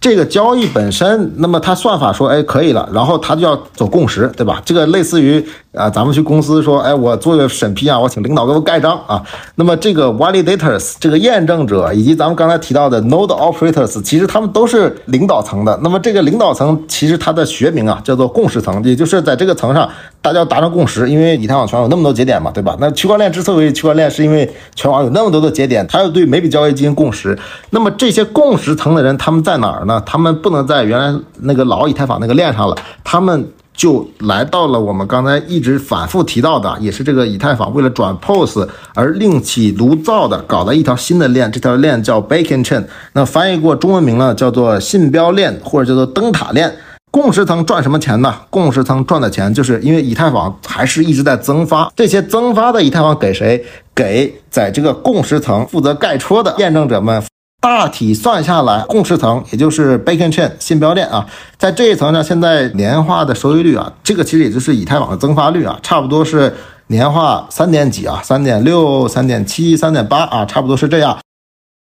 [0.02, 4.60] 这个交易本身，那么它算法说，哎，可以了，然后它就要走共识，对吧？
[4.66, 9.22] 这个类似于啊，咱们去公司说，哎，我做个审批啊，我请领导给我盖章啊。
[9.54, 15.80] 那么这个 validators 这个验证者，以及咱们刚才提到的 node operators，其实他们都是领导层的。
[15.84, 19.88] 那么这个领导层其实它的学名啊，叫做共识层，也就是在这个层上，
[20.20, 21.08] 大家达成共识。
[21.08, 22.76] 因为以太网全网有那么多节点嘛，对吧？
[22.80, 27.38] 那区块链之所以区块链，是因为全网有那么多的节点，它要对每笔交易进行共识。
[27.70, 29.91] 那么这些共识层的人，他们在哪儿呢？
[29.92, 38.60] 啊他们不能在原来那个老以太坊那个链上了，他们就来到了我们刚才一直反复提到的，也是这个以太坊为了转 POS
[38.94, 46.74] 而另起炉灶的，搞了一条新的链，这条链叫 Bacon Chain，那翻译过中文名呢，叫做信标链或者叫做灯塔链。
[47.10, 48.34] 共识层赚什么钱呢？
[48.50, 53.62] 共识层赚的钱就是因为以太坊还是一直在增发，这些增发的以太坊给谁？
[53.94, 57.22] 给在这个共识层负责盖戳的验证者们。
[57.62, 61.28] 大体算下来，共识层也就是 Bacon Chain 信标链啊，
[61.60, 66.52] 在这一层呢，现在年化的收益率啊，这个其实也就是以太坊的增发率啊，差不多是
[66.88, 71.20] 年化三点几啊，三点六、三点七、三点八啊，差不多是这样。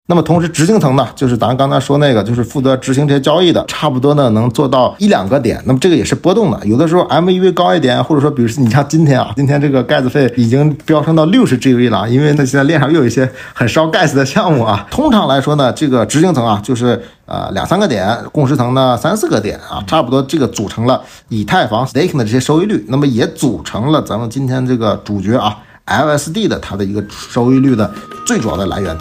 [0.06, 5.58] 那么同时，执行层呢，就是咱刚才说那个，就是负责执行这些交易的，差不多呢能做到一两个点。
[5.64, 14.86] 那么这个也是波动的，有的时候 MEV 高一点，或者说，比如说你像今天啊，今天这个盖子费已经飙升到六十 GV 了，因为呢现在链上又有一些很烧盖子的项目啊。
[14.90, 27.90] 通常来说呢，这个执行层啊，就是呃两三个点，共识层呢三四个点啊，差不多这个组成了以太坊 staking 的这些收益率，那么也组成了咱们今天这个主角啊 LSD 的它的一个收益率的
[28.26, 28.94] 最主要的来源。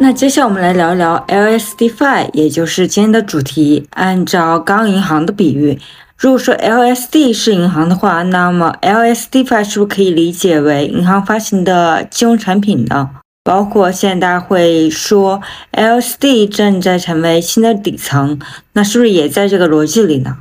[0.00, 3.86] 那接下来我们来聊一聊 LSDFi，也就是今天的主题。
[3.90, 5.76] 按照刚银行的比喻，
[6.16, 13.10] 如果说 LSD 是银行的话，那么 LSDFi 是不是可以理解为银行发行的金融产品呢？
[13.42, 15.40] 包括现在大家会说
[15.72, 18.38] LSD 正在成为新的底层，
[18.74, 20.36] 那是不是也在这个逻辑里呢？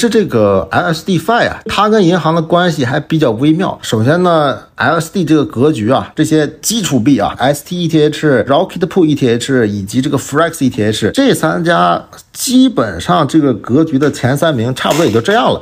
[0.00, 3.78] 其实这个 LSDFi 啊，它跟银行的关系还比较微妙。
[3.82, 15.60] 首先呢，LSD 这个格局啊，这些基础币啊，stETH、Rocketpool ETH 以及这个 Frax ETH 这三家，基本上这个格局的前三名差不多也就这样了。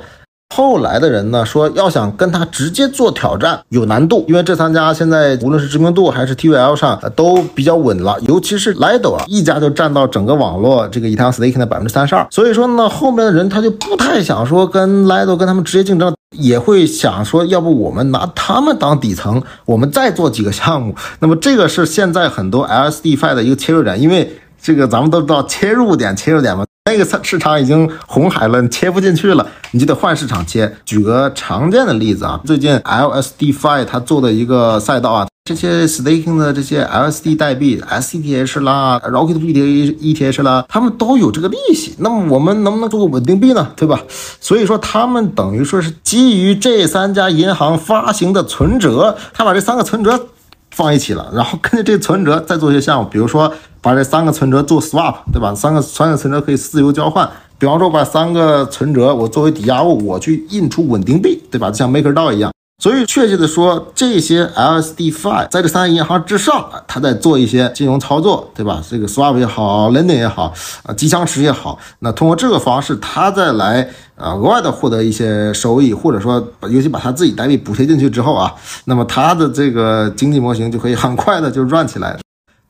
[0.55, 12.27] 后来的人呢说，要想跟他直接做挑战有难度，因为这三家现在无论是知名度还是 TVL 上都比较稳了，尤其是 Lido 啊，一家就占到整个网络这个以太坊 staking 的百分之三十二。
[12.31, 20.95] 所以说呢，后面的人他就不太想说跟 Lido 跟他们直接竞争，也会想说，要不我们拿他们当底层，我们再做几个项目。
[21.21, 26.65] 那么这个是现在很多 LSDFi 的一个切入点，因为这个咱们都知道切入点切入点嘛。
[26.89, 30.75] 那个市场已经红海了，你切不进去了，你就得换市场切。
[30.87, 41.95] 举个常见的例子啊，最近 LSDFi 它做的一个赛道啊，这些 staking 的这些 LSD 代币，SCTH 啦，Rocket ETH 啦，他们都有这个利息。
[41.99, 43.71] 那么我们能不能做个稳定币呢？
[43.77, 44.01] 对吧？
[44.41, 50.29] 所以说他们等于说是基于这三家银行发行的存折，他把这三个存折
[50.71, 53.53] 放一起了，然后根据这存折再做一些项目，比如说。
[53.81, 55.55] 把这三个存折做 swap，对吧？
[55.55, 57.29] 三个三个存折可以自由交换。
[57.59, 61.71] 比方说，把三个存折我作为抵押物，我去印出稳定币，对吧？
[61.71, 62.53] 就像 MakerDAO 一样。
[62.81, 68.81] 所以，确切的说，这些 LSDFi 在这三个银行之上，它在做一些金融操作，对吧？
[68.89, 73.81] 这个 swap 也好，lending 也好，啊，机枪池也好，那通过这个方式，它再来
[74.15, 82.17] 啊额外的获得一些收益，或者说，尤其把它自己代币补贴进去之后啊，那么它的这个经济模型就可以很快的就 run 起来。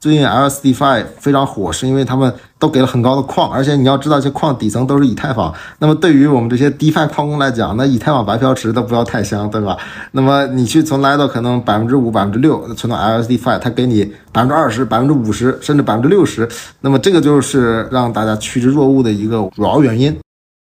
[0.00, 5.52] 最近 LSDFi 非常火，是因为他们都给了很高的矿，而且你要知道，这矿底层都是以太坊。
[5.80, 9.76] 那么对于我们这些 DeFi 矿工来讲，那以太坊白嫖池都不要太香，对吧？
[10.12, 16.48] 那么你去从来到可能百分之五、百分之六存到 LSDFi，它给你百分之二十、百分之五十，甚至百分之六十，
[16.80, 20.16] 那么这个就是让大家趋之若鹜的一个主要原因。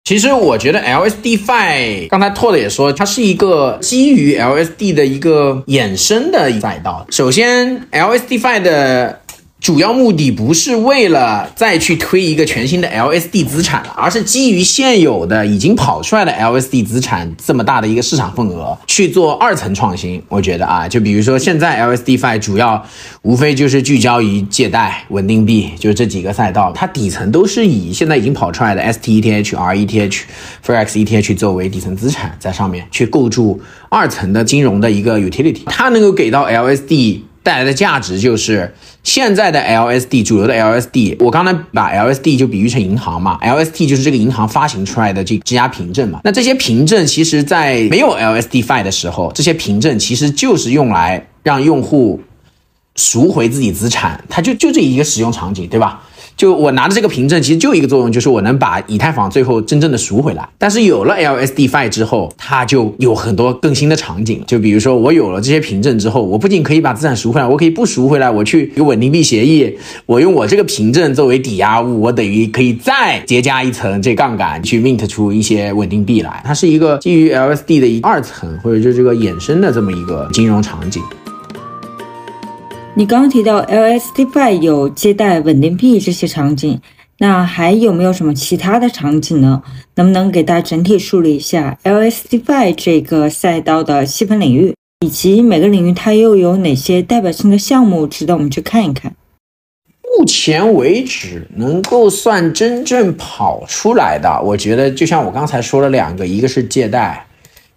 [0.05, 7.07] 其实我觉得 LSDFi，刚才 Todd 也说，它是一个基于 LSD 的一个衍生的赛道。
[7.09, 9.19] 首先，LSDFi 的
[9.65, 20.23] 主要目的不是为了再去推一个全新的 LSD 资产了，而是基于现有的已经跑出来的 LSD 资产这么大的一个市场份额去做二层创新。
[20.29, 22.85] 我觉得啊，就比如说现在 LSDFi 主要
[23.23, 30.21] 无非就是聚焦于借贷、稳定币，就是这几个赛道，它底层都是以现在已经跑出来的 STETH、RETH、
[30.63, 37.21] Forex ETH 作为底层资产，在上面去构筑二层的金融的一个 utility，它能够给到 LSD。
[37.45, 46.21] 带来的价值就是现在的 LSD 主流的 LSD，我刚才把 LSD 就比喻成银行嘛，LSD 就是这个银行发行出来的这质押凭证嘛。
[46.25, 52.21] 那这些凭证其实，在没有 LSDFi 的时候，这些凭证其实就是用来让用户
[52.97, 56.03] 赎回自己资产，它就就这一个使用场景，对吧？
[56.37, 60.49] 就我拿的这个凭证，其实就一个作用，就是我能把以太坊最后真正的赎回来。
[60.59, 64.43] 但是有了 LSDFi 之后，它就有很多更新的场景。
[64.47, 69.73] 就比如说，我有了这些凭证之后，我不仅可以把资产赎回来，我可以不赎回来，我去有稳定币协议，
[70.07, 76.43] 我用我这个凭证作为抵押物，我等于可以再叠加一层这杠杆，去 mint 出一些稳定币来。
[76.45, 81.03] 它是一个基于 LSD 的一二层，或者就这个衍生的这么一个金融场景。
[82.97, 86.81] 你刚刚提到 LSDFi 有借贷稳定币这些场景，
[87.19, 89.65] 那还有没有什么其他的场景呢？
[89.97, 94.73] 能不能给大家整体梳理一下 LSDFi 这个赛道的细分领域，
[95.05, 99.13] 以及每个领域它又有哪些代表性的项目值得我们去看一看？
[100.17, 107.27] 目前为止，能够算真正跑出来的，我觉得就像我刚才说了两个，一个是借贷。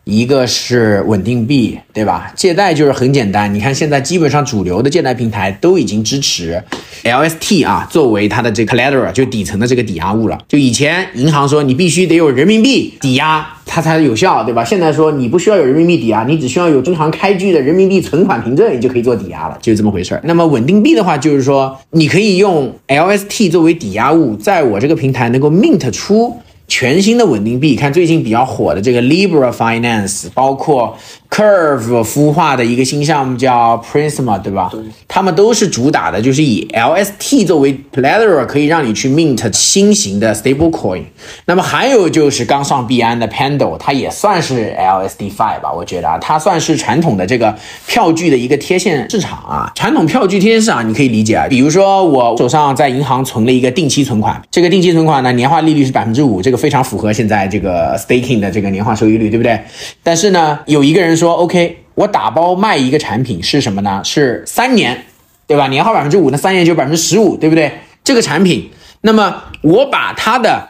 [0.10, 2.32] 一个是稳定币，对吧？
[2.34, 6.64] 借贷就是很简单，你看现在基本上主流的借贷平台都已经支持
[7.04, 10.40] LST 啊，作为它的这个 collateral 就底层的这个抵押物了。
[10.48, 14.64] 就以前银行说你必须得有人民币抵押，它才有效，对吧？
[14.64, 20.22] 现在说你不需要有人民币抵押，你只需要有银行开具的人民币存款凭证，你就可以做抵押了，就是这么回事儿。
[20.24, 26.34] 那么稳定币的话，就是说你可以用 LST 作为抵押物，在我这个平台能够 mint 出。
[26.68, 30.96] 全新的稳定币，看最近比较火的这个 Libra Finance，包括
[31.30, 34.70] Curve 孵化的一个新项目叫 Prisma，对吧？
[34.72, 41.04] 对，他们都是主打的，就是以 LST 作为 collateral，可以让你去 mint 新型的 stable coin。
[41.46, 45.72] 那么还有就是刚上币安的 Pando，它也算是 LSDFi 吧？
[45.74, 47.56] 我觉得啊，它算是传统的这个
[47.88, 49.72] 票据的一个贴现市场啊。
[49.76, 59.62] 传统票据贴现市场，你可以理解啊，比如说我手上在银行存了一个定期存款，这个定期存款呢，年化利率是百分之五，这非常符合现在这个 staking 的这个年化收益率，对不对？
[60.04, 64.02] 但是呢，有一个人说，OK，我打包卖一个产品是什么呢？
[64.04, 65.06] 是三年，
[65.46, 65.68] 对吧？
[65.68, 67.72] 年化百分之五，那三年就百分之十五，对不对？
[68.04, 70.70] 这个产品，那么我把它的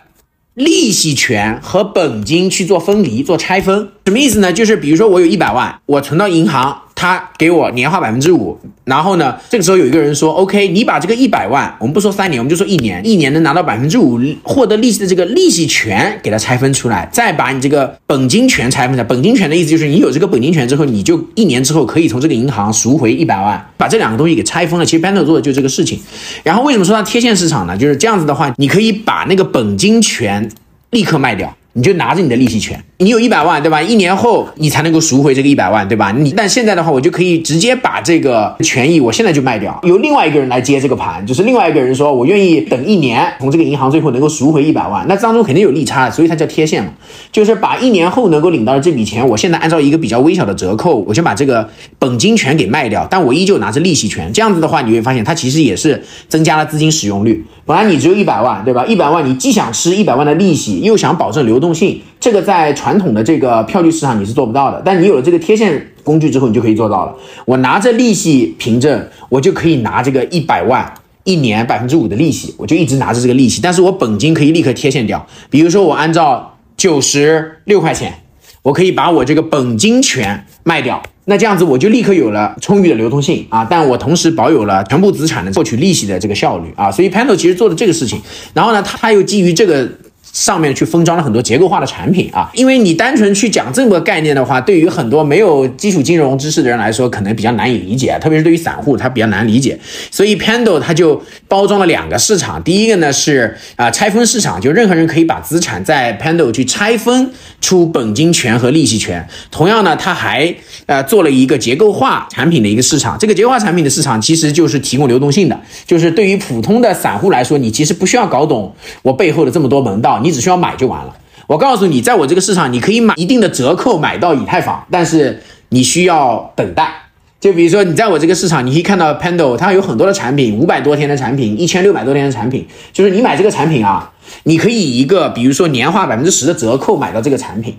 [0.53, 4.51] 利息权和本金去做分离、做拆分，什么意思呢？
[4.51, 19.03] 就是比如说我有一百万，我存到银行他给我年化百分之五，然后呢，这个时候有一个人说，OK，你把这个一百万，我们不说三年，我们就说一年，一年能拿到百分之五获得利息的这个利息权给它拆分出来，再把你这个本金权拆分出来。
[19.03, 24.83] 本金权的意思就是你有这个本金权之后，你就一年之后可以从这个银行赎回一百万，把这两个东西给拆分了。
[24.83, 25.99] 其实 Pando 做的就这个事情。
[26.41, 27.77] 然后为什么说它贴现市场呢？
[27.77, 30.49] 就是这样子的话，你可以把那个本金权
[30.89, 31.55] 立刻卖掉。
[31.77, 33.79] 你就拿着你的利息权，你有一百万，对吧？
[33.79, 36.11] 一年后你才能够赎回这个一百万，对吧？
[36.11, 46.89] 你但现在的话，我就可以直接把这个权益，我现在就卖掉，由另外一个人来接这个盘，就是另外一个人说我愿意等一年，从这个银行最后能够赎回一百万，那当中肯定有利差，所以它叫贴现嘛，
[47.31, 51.69] 就是把一年后能够领到的这笔钱，我现在按照一个比较微小的折扣，我先把这个
[51.99, 57.45] 本金权给卖掉，但我依旧拿着利息权，这样子的话，你会发现它其实也是增加了资金使用率。
[57.67, 58.83] 本来你只有一百万，对吧？
[58.87, 64.81] 一百万你既想吃一百万的利息，又想保证流动动性，这个在传统的这个票据市场你是做不到的。
[64.85, 67.13] 但你有了这个贴现工具之后，你就可以做到了。
[67.45, 70.89] 我拿着利息凭证，我就可以拿这个一百万
[71.25, 75.27] 一年百分之五的利息，我就一直拿着这个利息，但是我本金可以立刻贴现掉。
[75.49, 78.13] 比如说我按照九十六块钱，
[78.61, 81.03] 我可以把我这个本金权卖掉。
[81.25, 88.21] 那这样子我就立刻有了充裕的流动性啊，但我同时保有了全部资产的获取利息的这个效率啊，所以 Pando 其实做的这个事情，
[88.53, 89.85] 然后呢，他又基于这个。
[90.33, 99.79] 上面去封装了很多结构化的产品啊，因为你单纯去讲这么个概念的话，对于很多没有基础金融知识的人来说，可能比较难以理解，特别是对于散户，他比较难理解。
[100.11, 109.27] 所以 Pando 它就包装了两个市场，第一个呢是啊拆分市场，就任何人可以把资产在 Pando 去拆分出本金权和利息权。
[109.49, 110.53] 同样呢，它还
[110.85, 118.71] 呃做了一个结构化产品的一个市场，这个结构化产品的市场其实就是提供流动性的，就是对于普通的散户来说，你其实不需要搞懂
[119.01, 120.16] 我背后的这么多门道。
[120.23, 121.15] 你只需要买就完了。
[121.47, 126.91] 我告诉你，在我这个市场，你可以买一定的折扣买到以太坊，但是你需要等待。
[127.39, 132.67] 就比如说，你在我这个市场，你可以看到 Pando，它有很多的产品，五百多天的产品，一千六百多天的产品。
[132.91, 134.11] 就是你买这个产品啊，
[134.43, 137.77] 你可以以一个比如说年化百分之十的折扣买到这个产品，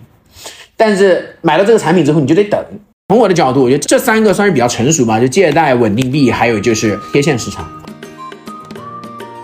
[0.77, 2.59] 但是买到这个产品之后，你就得等。
[3.09, 7.69] 从我的角度，我觉得这三个算是比较成熟吧，就借贷、稳定币，还有就是贴现市场。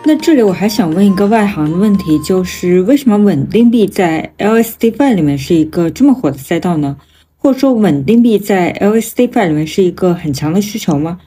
[0.06, 6.94] 那这里我还想问一个外行的问题，就是为什么稳定币在 LSDFi 里面是一个这么火的赛道呢？
[7.38, 11.18] 或者说稳定币在 LSDFi 里面是一个很强的需求吗？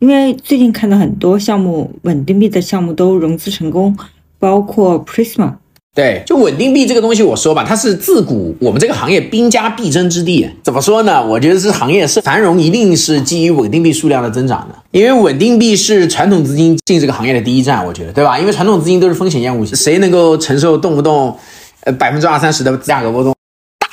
[0.00, 3.96] 因为最近看到很多项目稳定币的项目都融资成功，
[4.40, 5.54] 包括 Prisma。
[5.96, 10.46] 对，就稳定币这个东西，我说吧，它是自古我们这个行业兵家必争之地。
[10.62, 11.26] 怎么说呢？
[11.26, 14.74] 我觉得这行业是繁荣，一定是基于稳定币数量的增长的。
[14.90, 18.38] 因为稳定币是传统资金进这个行业的第一站，我觉得，对吧？
[18.38, 21.34] 因为传统资金都是风险厌恶型，谁能够承受动不动
[21.84, 23.35] 呃百分之二三十的价格波动？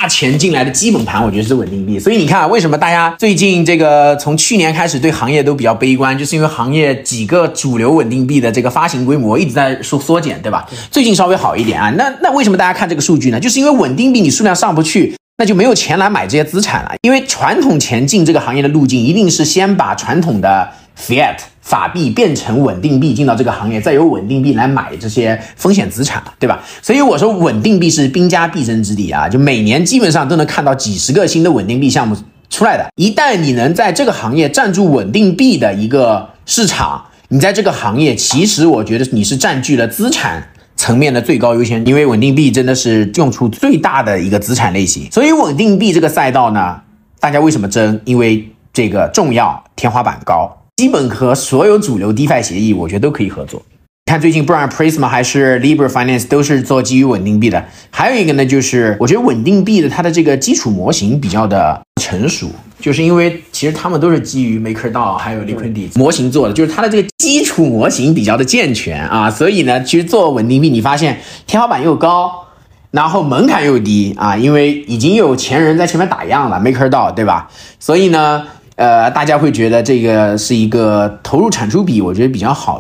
[0.04, 1.98] 大钱进来的基本盘，我觉得是稳定币。
[1.98, 10.68] 所以你看，为什么大家最近这个从去年开始对行业都比较悲观，就是因为行业几个主流稳定币的这个发行规模一直在缩缩减，对吧？
[10.92, 11.90] 最近稍微好一点啊。
[11.92, 13.40] 那那为什么大家看这个数据呢？
[13.40, 16.92] 就是因为稳定币你数量上不去，那就没有钱来买这些资产了。
[17.04, 21.38] 因为传统钱进这个行业的路径，一定是先把传统的 fiat。
[21.64, 26.62] 法币变成稳定币进到这个行业，再由稳定币来买这些风险资产对吧？
[26.82, 32.16] 所以我说稳定币是兵家必争之地啊，就每年基本上都能看到几十个新的稳定币项目
[32.50, 32.86] 出来的。
[32.98, 40.46] 一旦你能在这个行业占住稳定币的一个市场，你在这个行业其实我觉得你是占据了资产
[40.76, 45.10] 层面的最高优先，因为稳定币真的是用处最大的一个资产类型。
[45.10, 46.82] 所以稳定币这个赛道呢，
[47.22, 48.00] 大家为什么争？
[48.04, 50.63] 因为这个重要，天花板高。
[50.76, 53.62] 基本和所有主流 DeFi 协议，我觉得都可以合作。
[54.08, 57.64] 看最近，不管 Prisma 还是 Libra Finance 都是做基于稳定币的。
[57.92, 62.48] 还有一个呢，就是我觉得稳定币的它的这个基础模型比较的成熟，
[62.80, 69.30] 就是因为其实他们都是基于 MakerDAO 还有 Liquidity 模型做的，就是它的这个基础模型比较的健全啊。
[69.30, 72.48] 所以呢，其实做稳定币，你发现天花板又高，
[72.90, 77.48] 然后门槛又低啊，因为已经有前人在前面打样了，MakerDAO 对吧？
[77.80, 78.48] 所以呢。
[78.76, 82.80] 呃，大家会觉得这个是一个投入产出比，我觉得比较好。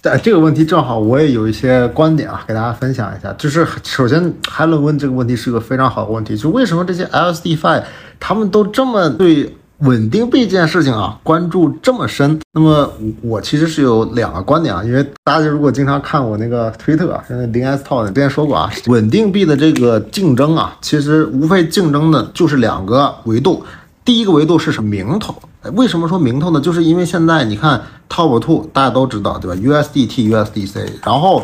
[0.00, 3.32] 在这个问题正好我也有一些观点啊，给大家分享一下。
[3.36, 7.82] 就是首先，海伦问这个问题是个非常好的问题，就为什么这些 LSDFi
[8.20, 12.38] 他们都这么对稳定币这件事情啊关注这么深？
[12.52, 23.64] 那么我其实是有两个观点啊，因为大家如果经常看我那个推特啊，现在零 S 套的之前说过啊，稳定币的这个竞争啊，其实无非竞争的就是两个维度。
[24.06, 25.34] 第一个维度是什么名头？
[25.72, 26.60] 为什么说名头呢？
[26.60, 31.42] 就是因为现在你看 top two 大家都知道对吧？USDT、USDC，然后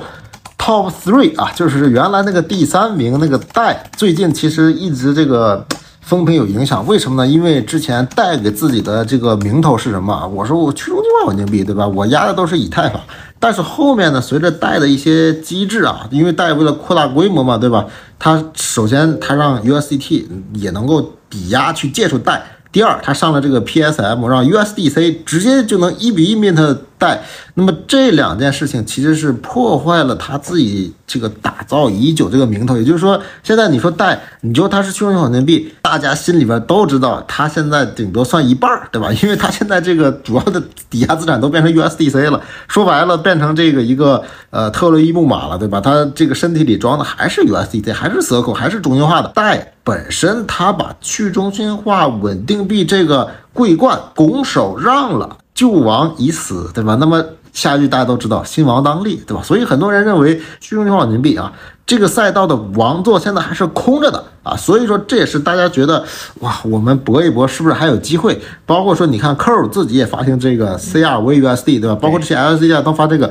[0.56, 5.66] top three 啊，就是原来那个第三名那个代，最近其实一直这个
[6.02, 6.86] 风评有影响。
[6.86, 7.28] 为什么呢？
[7.28, 10.24] 因为之前带给自己的这个名头是什么？
[10.28, 11.84] 我说我去中心化稳定币，对吧？
[11.88, 13.00] 我压的都是以太坊。
[13.44, 17.84] 但是后面呢，随着贷的一些机制啊，因为贷为了扩大规模嘛，对吧？
[18.16, 20.24] 它首先它让 USDT
[20.54, 22.40] 也能够抵押去借出贷。
[22.70, 27.20] 第二，它上了这个 PSM，让 USDC 直接就能一比一 mint 贷。
[27.54, 32.76] 那么这两件事情其实是破坏了他自己这个打造已久这个名头。
[32.76, 39.12] 也就是说，现在你说贷，你说它是去中心化稳定币，大家心里边都知道，它现在顶多算一半，对吧？
[39.22, 45.80] 因为它现在这个主要的抵押资产都变成 USDC 了，说白了变成这个一个呃特洛伊木马了，对吧？
[45.80, 55.36] 它这个身体里装的还是 USDC，还是 Circle，还是中心化的贷本身，它把去中心化稳定币这个桂冠拱手让了。
[55.54, 56.96] 救亡已死，对吧？
[56.96, 59.42] 那么下一句大家都知道，新王当立，对吧？
[59.42, 61.52] 所以很多人认为虚中心化稳定币啊，
[61.86, 64.56] 这个赛道的王座现在还是空着的啊。
[64.56, 66.02] 所以说这也是大家觉得
[66.40, 68.40] 哇，我们搏一搏是不是还有机会？
[68.64, 71.94] 包括说你看 Curve 自己也发行这个 CRVUSD，对吧？
[71.94, 73.30] 包括这些 LC 啊都发这个，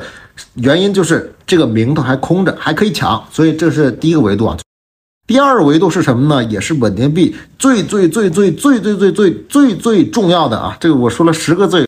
[0.54, 3.20] 原因就是这个名头还空着，还可以抢。
[3.32, 4.56] 所以这是第一个维度啊。
[5.26, 6.44] 第二个维度是什么呢？
[6.44, 10.76] 也是稳定币最最最最最最最最最最重要的啊。
[10.78, 11.84] 这个我说了十个最。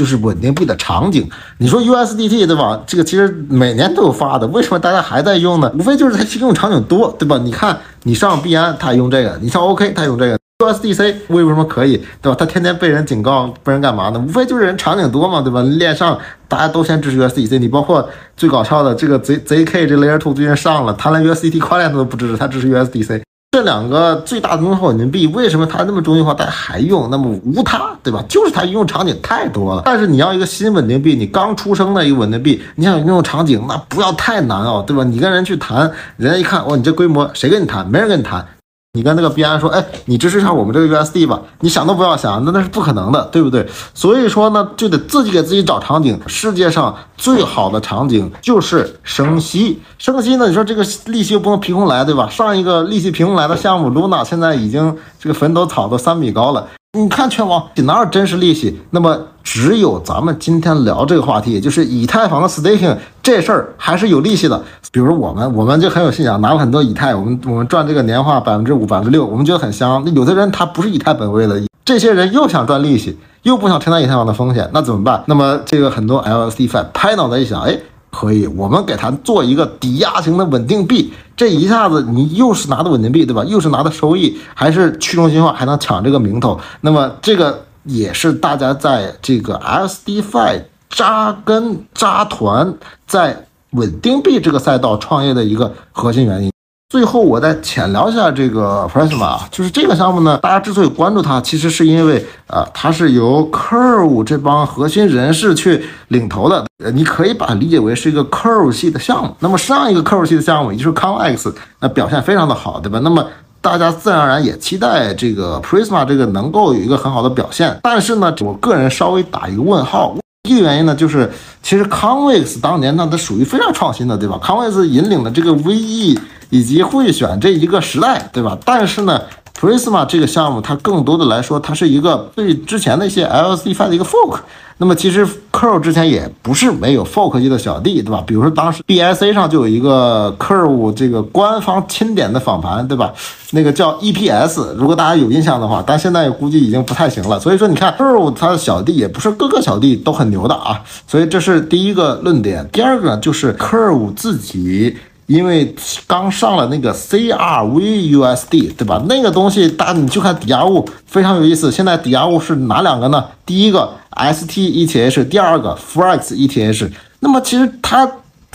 [0.00, 1.28] 就是稳定币的场景，
[1.58, 2.80] 你说 USDT 对吧？
[2.86, 5.70] 这个其实每年都有发的，为什么大家还在用呢？
[5.78, 7.38] 无非就是它其中场景多，对吧？
[7.44, 10.38] 你看你上币安，它用这个；你上 OK，它用这个。
[10.64, 12.36] USDC 为什么可以，对吧？
[12.38, 14.18] 它天天被人警告，被人干嘛呢？
[14.18, 15.60] 无非就是人场景多嘛，对吧？
[15.60, 23.20] 链上大家都先支持 USDC，你包括最搞笑的这个 Z ZK 这 Layer Two 最近上了，它连 USDT 跨链都不支持，它支持 USDC。
[23.52, 27.10] 这两个最大的中心化稳定币，为什么它那么中心化，大家还用？
[27.10, 28.24] 那么无它，对吧？
[28.28, 29.82] 就是它应用场景太多了。
[29.84, 35.02] 但是你要一个新稳定币，你刚出生的一个稳定币，你想应用场景，那不要太难哦，对吧？
[35.02, 37.84] 你跟人去谈，人家一看，哇，你这规模，谁跟你谈？
[37.90, 38.46] 没人跟你谈。
[38.92, 41.40] 你跟那个币安说，哎，你支持下我们这个 USD 吧？
[41.60, 43.64] 你想都不要想，那那是不可能的，对不对？
[43.94, 46.20] 所以说呢，就得自己给自己找场景。
[46.26, 52.28] 世界上最好的场景就是升息，升息呢，你说这个利息又不能凭空来，对吧？
[52.28, 56.66] 上一个利息凭空来的项目，Luna 现在已经这个坟头草都三米高了。
[56.98, 58.80] 你看全网哪有真实利息？
[58.90, 64.60] 那么只有咱们今天聊这个话题，就是以太坊的 staking 这事儿还是有利息的。
[64.90, 70.02] 比如我们，我们就很有信仰，拿了很多以太，我们我们赚这个年化百分之五、百分之六，我们觉得很香。
[70.04, 75.22] 那有的人他不是以太本位的，这些人又想赚利息，又不想承担以太坊的风险，那怎么办？
[75.26, 77.78] 那么这个很多 LSD f 拍脑袋一想，哎。
[78.10, 83.44] 可以，我们给他做一个抵押型的稳定币，这一下子你又是拿的稳定币，对吧？
[83.44, 86.58] 又是拿的收益，还是去中心化，还能抢这个名头。
[86.80, 92.74] 那么这个也是大家在这个 SDFi 扎根扎团
[93.06, 96.50] 在稳定币这个赛道创业的一个核心原因。
[96.90, 106.66] 最后，我再浅聊一下这个 Prisma，就是这个项目呢，大家之所以关注它，其实是因为啊，它是由 Curve 这帮核心人士去领头的。
[106.82, 109.32] 呃，你可以把它理解为是一个 Curve 系的项目。
[109.38, 112.98] 那么上一个 Curve 系的项目，也就是 Convex，那表现非常的好，对吧？
[113.04, 113.24] 那么
[113.60, 117.78] 大家自然而然也期待这个 Prisma 这个能够有一个很好的表现。
[117.84, 120.16] 但是呢，我个人稍微打一个问号。
[120.48, 121.30] 一个原因呢，就是
[121.62, 126.18] 其实 Convex 当年呢，它属于非常创新的，对吧？Convex 引领了这个 VE。
[126.52, 128.58] 以及会选这一个时代，对吧？
[128.64, 129.22] 但是呢
[129.56, 134.40] ，Prisma 这个项目，它更多的来说，它是一个对之前的一些 LC f i 的一个 fork。
[134.82, 138.24] 那么其实 Curve 之前也不是没有 fork 级的小弟，对吧？
[138.26, 143.12] 比如说当时 BSA 上就有一个 Curve 这个官方钦点的访盘，对吧？
[143.50, 147.38] 那个叫 EPS，如果大家有印象的话，但现在估计已经不太行了。
[147.38, 150.82] 所以说，你看 Curve 它的小弟也不是各个小弟都很牛的啊。
[151.06, 152.66] 所以这是第一个论点。
[152.72, 154.96] 第二个呢就是 Curve 自己。
[155.30, 155.72] 因为
[156.08, 159.00] 刚上了那个 CRVUSD，对吧？
[159.08, 161.70] 那个东西，大你就看抵押物非常有意思。
[161.70, 163.24] 现在抵押物是哪两个呢？
[163.46, 166.90] 第一个 STETH，第二个 FREX-ETH。
[167.20, 168.10] 那么其实它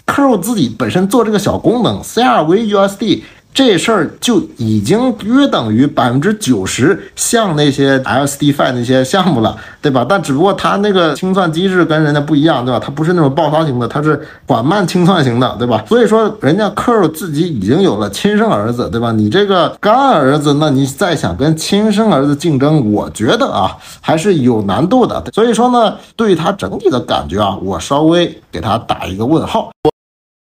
[0.06, 3.22] Curve 自己本身做这个小功能 CRVUSD。
[3.56, 10.06] 这事儿就已经约等于百分之九十像那些 LSDFi 那些项目了，对吧？
[10.08, 12.82] 但只不过它那个清算机制跟人家不一样，对吧？
[12.84, 15.82] 它不是那种爆发型的，它是缓慢清算型的，对吧？
[15.88, 19.14] 所以说人家科尔自己已经有了亲生儿子，对吧？
[19.14, 25.24] 你这个干儿子，那你再想跟亲生儿子竞争，我觉得啊还是有难度的。
[25.34, 29.72] 所以说呢，对于它整体的感觉啊，我稍微给它打一个问号。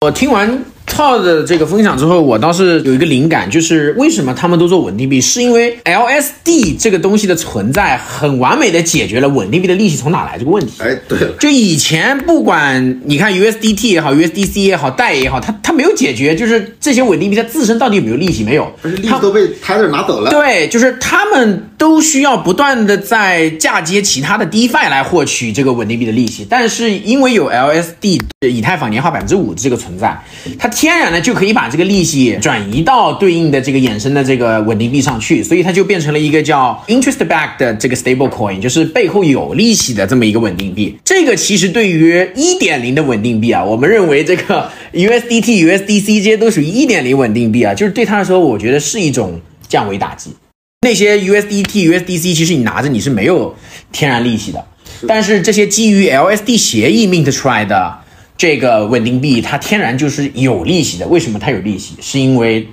[0.05, 0.61] 我听完。
[0.99, 10.73] 套的这个分享之后，我倒是有一个灵感，就是为什么他们都做稳定币，是因为 LSD 这个东西的存在，很完美的解决了稳定币的利息从哪来这个问题。
[10.79, 18.65] 哎，对，就以前不管你看 USDT 也好，USDC 也好，贷也好，它它没有解决，就是这些稳定币它自身到底有没有利息没有？
[18.83, 20.31] 而且利息都被 Tether 拿走了。
[20.31, 30.21] 对，就是他们都需要不断的在嫁接其他的 DeFi 来获取这个稳定币的利息，但是因为有 LSD 以太坊年化百分之五的这个存在，
[30.59, 40.99] 它天然的就可以把这个利息转移到对应的这个衍生的这个稳定币上去，所以它就变成了一个叫 interest back 的这个 stable coin，就是背后有利息的这么一个稳定币。
[41.05, 50.33] 这个其实对于一点零的稳定币啊，我们认为这个 USDT、USDC 这些都属于一点零稳定币啊，就是对它来说，我觉得是一种降维打击。
[50.81, 53.53] 那些 USDT、USDC，其实你拿着你是没有
[53.91, 54.65] 天然利息的，
[55.09, 57.99] 但是这些基于 LSD 协议 mint 出来的
[58.37, 61.07] 这个稳定币，它天然就是有利息的。
[61.09, 61.97] 为什么它有利息？
[62.01, 62.69] 是因为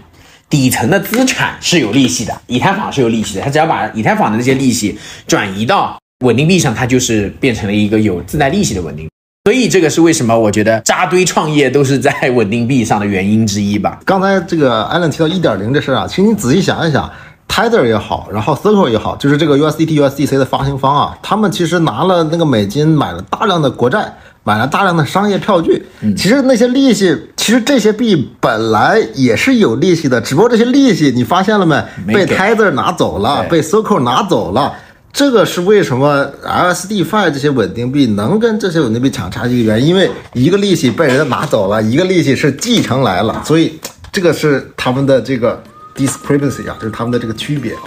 [0.47, 3.41] 底层的资产是有利息的，以太坊是有利息的。
[3.41, 4.95] 它只要把以太坊的那些利息
[5.25, 9.11] 转移到稳定币上，它就是变成了一个有自带利息的稳定币。
[9.45, 13.99] 所以这个是为什么我觉得扎堆创业都是在稳定币上的原因之一吧。
[14.05, 17.11] 刚才这个艾伦提到一点零这事儿啊，其实你仔细想一想。
[17.55, 25.85] Tether 也好，然后 Circle 也好，就是这个 USDT、USDC 的发行方啊，他们其实拿了那个美金买了大量的国债，买了大量的商业票据。
[26.17, 31.81] 其实那些利息，其实这些币本来也是有利息的，只不过这些利息你发现了没？
[32.13, 34.73] 被 Tether 拿走了，被 Circle 拿走了。
[35.13, 39.87] 这个是为什么 LSD Fi 这些稳定币能跟这些稳定币抢差距的原因？
[39.87, 43.79] 因为一个利息被人家拿走了，一个利息是继承来了，所以
[44.11, 45.63] 这个是他们的这个。
[45.95, 47.81] Discrepancy 啊，就是他们的这个区别啊。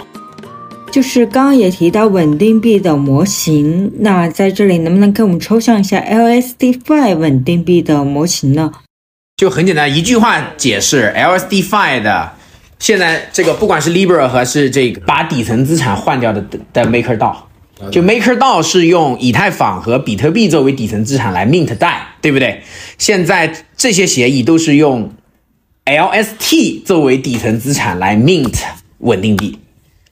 [0.91, 8.71] 就是刚刚也提到稳定币的模型，那在这里能不能给我们抽象一下 LSDFi 稳定币的模型呢？
[9.37, 12.31] 就很简单，一句话解释 LSDFi 的
[12.79, 16.43] 现在这个不管是 Libra 还是这个把底层资产换掉的
[16.73, 17.35] 的 MakerDAO，
[17.91, 22.63] 就 MakerDAO 是用以太坊和比特币作为底层资产来 mint 贷，对不对？
[22.97, 25.13] 现在这些协议都是用。
[25.89, 28.53] LST 作为底层资产来 mint
[28.99, 29.57] 稳定币，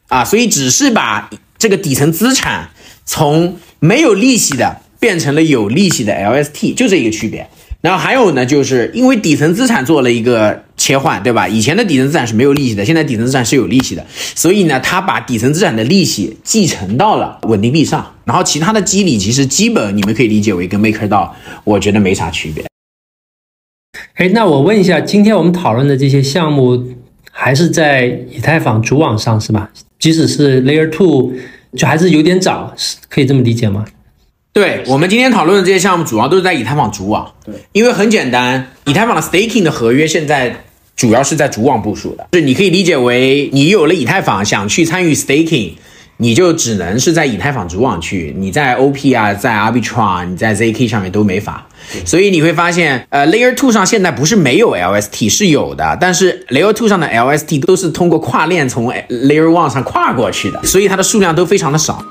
[0.07, 2.69] 啊，所以只是把这个底层资产
[3.05, 7.47] 从没有利息的变成了有利息的 LST，就这一个区别。
[7.79, 11.47] 然后还有呢，就是因为底层资产做了一个切换，对吧？
[11.47, 14.03] 以前的底层资产是没有利息的，现在底层资产是有利息的，
[14.33, 18.15] 所以呢，他把底层资产的利息继承到了稳定币上。
[18.25, 21.29] 然后其他的机理其实基本你们可以理解为跟 MakerDAO，
[21.63, 22.66] 我觉得没啥区别。
[24.17, 26.83] 哎，那我问一下，今天我们讨论的这些项目
[27.31, 29.69] 还是在以太坊主网上是吧？
[29.99, 31.33] 即使是 Layer Two，
[31.75, 33.85] 就还是有点早，是可以这么理解吗？
[34.51, 37.31] 对我们今天讨论的这些项目，主要都是在以太坊主网。
[37.45, 40.63] 对，因为很简单，以太坊的 Staking 的合约现在
[40.95, 45.73] 主要是在主网部署的，是你可以理解为你有了以太坊，想去参与 Staking。
[46.17, 51.67] 你就只能是在以太坊主网去，你在 OP 啊，在 Arbitrum，你在 ZK 上面都没法。
[52.05, 62.03] 所以你会发现，呃，Layer Two 上现在不是没有 LST，是有的，但是 Layer Two 上的 LST 都是通过跨链从 Layer One 上跨过去的，所以它的数量都非常的少。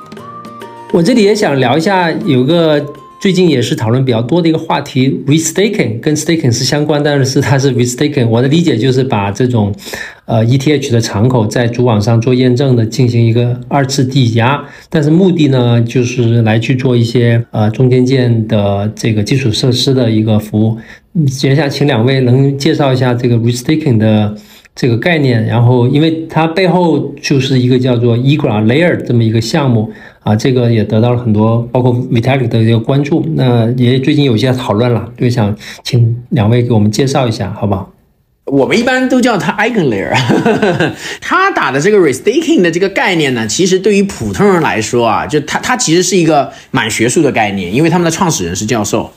[0.92, 2.84] 我这里也想聊一下，有个。
[3.19, 8.29] 最近也是讨论比较多的一个话题，restaking 跟 staking 是相关，但是它是 restaking。
[8.29, 9.75] 我的理解就是把这种，
[10.27, 20.77] 呃，ETH 的敞口在主网上做验证的，进行一个二次抵押，但是目的呢，就是来去做一些呃中间件的这个基础设施的一个服务。
[21.27, 24.37] 接下来请两位能介绍一下这个 restaking 的
[24.75, 29.91] 这个概念，然后因为它背后就是一个叫做 Egra Layer 这么一个项目。
[30.27, 33.24] 啊，这个也得到了很多，包括 Vitalik 的一个关注。
[33.37, 35.55] 那也最近有一些讨论了，就想
[35.85, 37.93] 请两位给我们介绍一下，好不好？
[38.47, 40.12] 我们一般都叫他 Eigenlayer。
[41.22, 49.09] 他打的这个 Restaking 的这个概念呢，其实对于普通人来说啊，就他他其实是一个蛮学术的概念，因为他们的创始人是教授。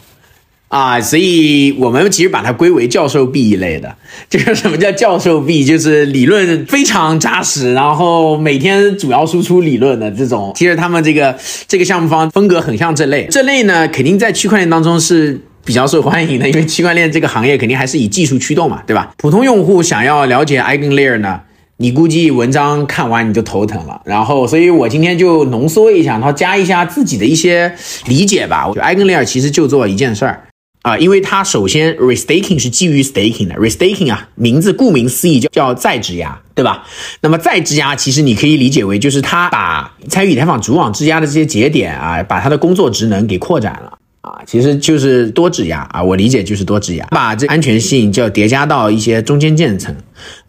[0.69, 3.93] 啊，所以我们其实把它归为教授币一类的。
[4.29, 5.65] 这个什么叫教授币？
[5.65, 10.53] 就是理论非常扎实，然后每天主要输出理论的这种。
[10.55, 11.35] 其实他们这个
[11.67, 13.27] 这个项目方风格很像这类。
[13.31, 19.11] 这类呢，肯定在区块链当中是比较受欢迎的，因为区块链这个行业肯定还是以技术驱动嘛，对吧？
[19.17, 21.41] 普通用户想要了解 Eigenlayer 呢，
[21.77, 23.99] 你估计文章看完你就头疼了。
[24.05, 27.73] 然后，所以我今天就浓缩一下，然后加一下自己的一些
[28.05, 28.67] 理解吧。
[28.67, 30.43] 我觉得 Eigenlayer 其实就做一件事儿。
[30.81, 36.85] 啊，因为它首先 restaking 是基于 staking 的，restaking 啊，名字顾名思义叫叫再质押，对吧？
[37.21, 49.93] 那么再质押其实你可以理解为就是它把参与以太坊主网质押的这些节点啊，把它的工作职能给扩展了啊，其实就是多质押啊，我理解就是多质押，把这安全性就叠加到一些中间件层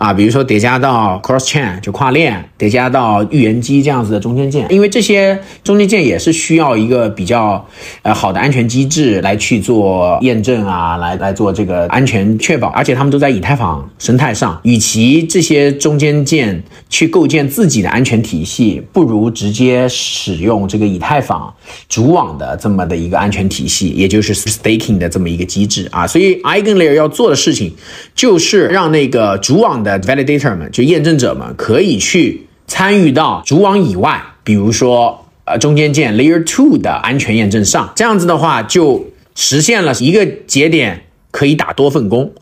[0.01, 7.63] 啊，比如说叠加到 cross chain 就跨链，叠加到预言机这样子的中间件，因为这些中间件也是需要一个比较
[8.01, 21.53] 呃好的安全机制来去做验证啊，来来做这个安全确保，而且他们都在以太坊生态上，与其这些中间件去构建自己的安全体系，不如直接使用这个以太坊
[21.91, 26.07] 主网的这么的一个安全体系，也就是 staking 的这么一个机制啊。
[26.07, 27.75] 所以 EigenLayer 要做的事情，
[28.15, 37.93] 就是让那个主网的 validator 们，就验证者们，可以去参与到主网以外，比如说呃中间件 Layer Two 的安全验证上。
[37.97, 42.33] 这样子的话，就实现了一个节点可以打多份工。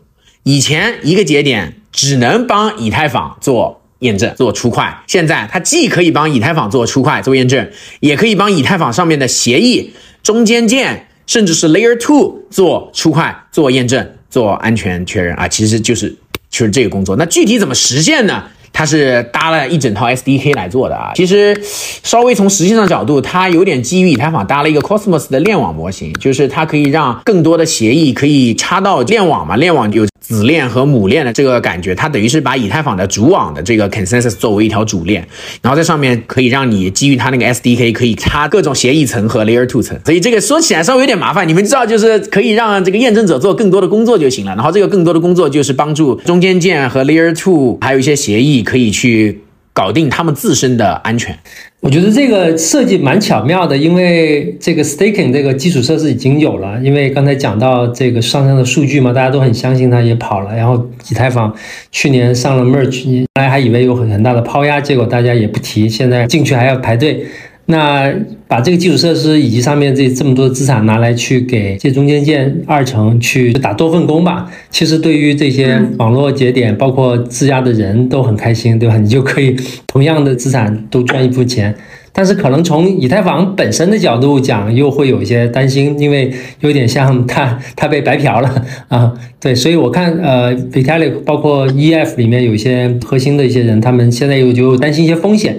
[0.43, 7.69] 以前一个节点只能帮以太坊做验证、做出块，现在它既可以帮以太坊做出块、做验证，
[7.99, 9.93] 也可以帮以太坊上面的协议、
[10.23, 16.15] 中间件，甚至是 Layer Two 做出块、做验证、做安全确认啊，其实就是
[16.49, 17.15] 就是这个工作。
[17.15, 18.43] 那具体怎么实现呢？
[18.71, 21.11] 它是搭了一整套 SDK 来做的啊。
[21.15, 21.59] 其实
[22.03, 35.27] 稍微从实际上角度，它有点基于以太坊搭了一个 Cosmos 的链网模型，就是它可以让更多的协议可以插到链网嘛，链网有子链和母链的这个感觉，它等于是把以太坊的主网的这个 consensus 作为一条主链，
[35.61, 41.47] 然后在上面可以让你基于它那个 SDK 可以插各种协议层和 Layer Two 层，所以这个说起来稍微有点麻烦。
[41.47, 49.41] 你们知道，就是可以让这个验证者做更多的工作就行了，然后这个更多的工作就是帮助中间件和 Layer Two 还有一些协议可以去
[49.73, 51.39] 搞定他们自身的安全。
[51.81, 56.77] 我觉得这个设计蛮巧妙的，因为这个 staking 这个基础设施已经有了。
[56.83, 60.53] 因为刚才讲到这个上升的数据嘛，大家都很相信它也跑了。
[60.53, 61.55] 然后以太坊
[61.89, 67.25] 去年上了 merge，本来还以为有很很大的抛压，结果大家也不提，现在进去还要排队。
[67.71, 68.11] 那
[68.47, 78.97] 把这个基础设施以及上面这这么多的资产拿来去给这中间件二层去打多份工吧，其实对于这些网络节点，包括自家的人都很开心，对吧？
[78.97, 79.55] 你就可以
[79.85, 81.75] 同样的资产都赚一部钱。
[82.11, 89.13] 但是可能从以太坊本身的角度讲，又会有一些担心，因为有点像它它被白嫖了 啊。
[89.39, 95.55] 对，所以我看呃，Vitalik 包括 EF 里面有一些核心的一些人，他们现在又就担心一些风险。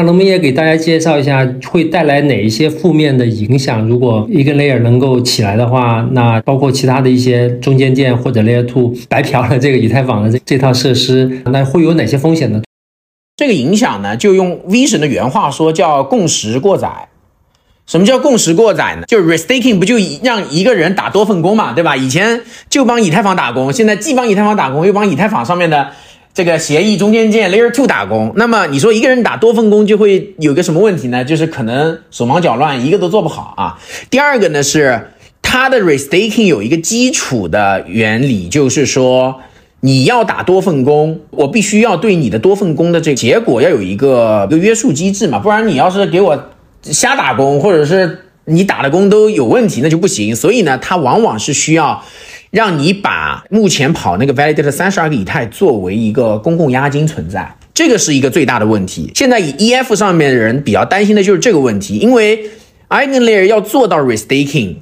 [0.00, 3.86] 那能不能也给大家介绍一下，会带来哪一些负面的影响？
[3.86, 12.62] 如果一个 layer 能够起来的话，那包括其他的一些中间件或者 layer two 白嫖了这个以太坊的这这套设施，那会有哪些风险呢？
[13.36, 16.88] 这个影响呢，就用 V 神的原话说，叫共识过载。
[17.86, 19.02] 什么叫共识过载呢？
[19.06, 21.94] 就是 restaking 不就让一个人打多份工嘛，对吧？
[21.94, 22.40] 以前
[22.70, 25.90] 就帮以太坊打工，现在既帮以太坊打工，又帮以太坊上面的。
[26.32, 31.24] 这个协议中间件 Layer Two 打工，那么你说一个人打多份工就会有个什么问题呢？
[31.24, 33.78] 就是可能手忙脚乱，一个都做不好啊。
[34.08, 35.08] 第二个呢是
[35.42, 39.40] 它的 restaking 有一个基础的原理，就是说
[39.80, 46.50] 你要打多份工，我必须要对你的多份工的这个结果要有一个一个约束机制嘛，不然你要是给我
[46.82, 50.34] 瞎打工，或者是你打的工都有问题，那就不行。
[50.36, 52.02] 所以呢，它往往是需要。
[52.50, 59.10] 让你把目前跑那个 validator 三十二个以太作为一个公共押金存在，这个是一个最大的问题。
[59.14, 62.50] 现在以 EF 上面的人比较担心的就是这个问题，因为
[62.88, 64.76] EigenLayer 要做到 restaking。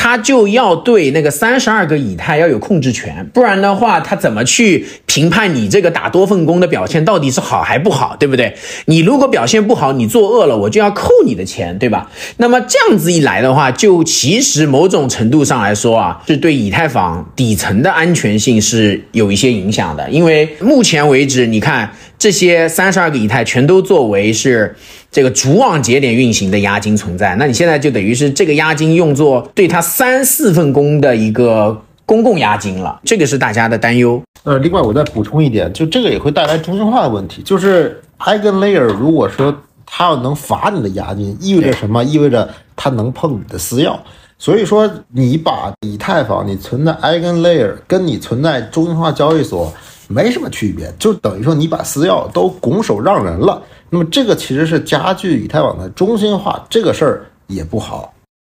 [0.00, 8.54] 他就要对那个三十二个以太要有控制权，不然的话，他怎么去评判你这个打多份工的表现到底是好还不好，对不对？
[8.84, 12.08] 你如果表现不好，你作恶了，我就要扣你的钱，对吧？
[12.36, 24.76] 那么这样子一来的话，就其实某种程度上来说啊，是对以太坊底层的安全性是有一些影响的，因为目前为止，你看这些三十二个以太全都作为是。
[25.10, 34.22] 这个主网节点运行的押金存在，那你现在就等于是这个押金用作对它三四份工的一个公共押金了，这个是大家的担忧。
[34.44, 39.54] 呃，另外我再补充一点，就这个也会带来中心化的问题，就是 EigenLayer 如果说
[39.84, 42.04] 它要能罚你的押金，意味着什么？
[42.04, 43.96] 意味着它能碰你的私钥。
[44.38, 49.72] 所以说，你把以太坊你存在 EigenLayer 跟你存在中心化交易所
[50.08, 53.62] 没什么区别，就等于说你把私钥都拱手让人了。
[53.90, 58.12] 那么这个其实是加剧以太网的中心化，这个事儿也不好。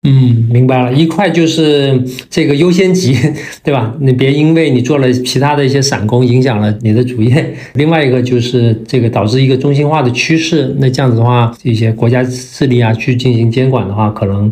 [0.07, 0.93] 嗯，明白了。
[0.93, 3.17] 一块就是这个优先级，
[3.63, 3.93] 对吧？
[3.99, 7.53] 你别因为你做了其他的一些散工，影响了你的主业。
[7.73, 10.73] 另外一个就是这个导致一个中心化的趋势。
[10.79, 14.51] 那这样子的话，这些国家势力啊去进行监管的话，可能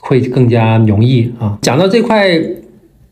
[0.00, 1.58] 会更加容易啊。
[1.62, 2.40] 讲到这块。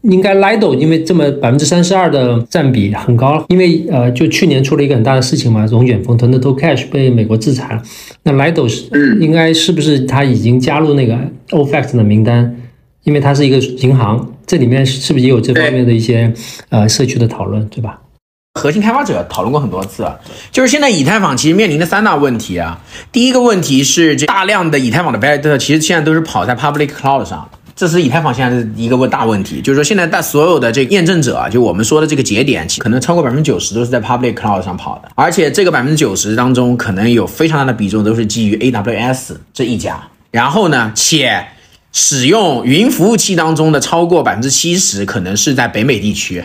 [0.02, 7.82] 应该 Lido 因为这么百分之三十二的占比很高，因为呃，就去年出了一个很大的事情嘛，从远峰腾的 Tocash 被美国制裁了。
[8.22, 11.18] 那 Lido 是应该是不是他已经加入那个
[11.50, 12.56] OFAC 的名单？
[13.04, 16.30] 因为它是一个银行，这里面是不是也有这方面的一些
[16.68, 17.98] 呃社区的讨论，对吧？
[18.60, 20.06] 核心开发者讨论过很多次，
[20.50, 22.82] 就是现在以太坊其实面临的三大问题啊。
[23.10, 29.60] 第一个问题是，这大量的以太坊的 validator 其实现在都是跑在 public cloud 上，这是以太坊现在的一个大问题。
[29.60, 40.02] 就是说，现在大所有的这个验证者啊，就我们说的这个节点，可能超过百分之九十都是在 public cloud 上跑的，而且这个百分之九十当中，可能有非常大的比重都是基于 AWS 这一家。
[40.32, 41.46] 然后呢，且
[41.92, 46.44] 使用云服务器当中的超过百分之七十，可能是在北美地区。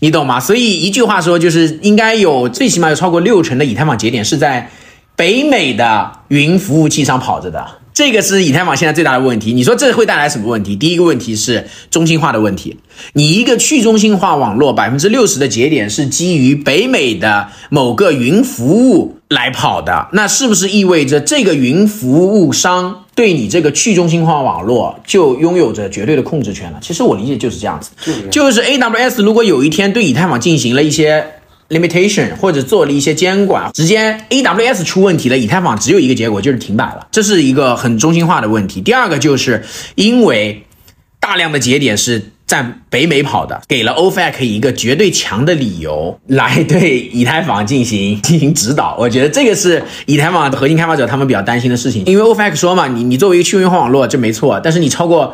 [0.00, 0.38] 你懂吗？
[0.38, 4.70] 所以一句话说，就是应该有最起码有超过六成的以太坊节点是在
[5.16, 7.66] 北美的云服务器上跑着的。
[7.92, 9.52] 这个是以太坊现在最大的问题。
[9.52, 10.76] 你说这会带来什么问题？
[10.76, 12.76] 第一个问题是中心化的问题。
[13.14, 23.04] 你一个去中心化网络，百分之六十的节点是基于北美的某个云服务来跑的，那是不是意味着这个云服务商？
[23.12, 26.78] 对你这个去中心化网络就拥有着绝对的控制权了。
[26.80, 27.90] 其实我理解就是这样子，
[28.30, 31.26] 就是 AWS 如果有一天对以太坊进行了一些
[31.70, 38.80] limitation 或者做了一些监管，直接 AWS 出问题了，以太坊只有一个结果就是停摆了，这是一个很中心化的问题。
[38.80, 39.64] 第二个就是
[39.94, 40.64] 因为
[41.18, 42.30] 大量的节点是。
[42.50, 48.96] 在北美跑的，给了 OFAC 一个绝对强的理由来对以太坊进行进行指导。
[48.98, 55.32] 我觉得这个是以太坊的核心开发者他们比较担心的事情，因为 OFAC 说嘛，你你作为一个去中心化网络，这没错，但是你超过。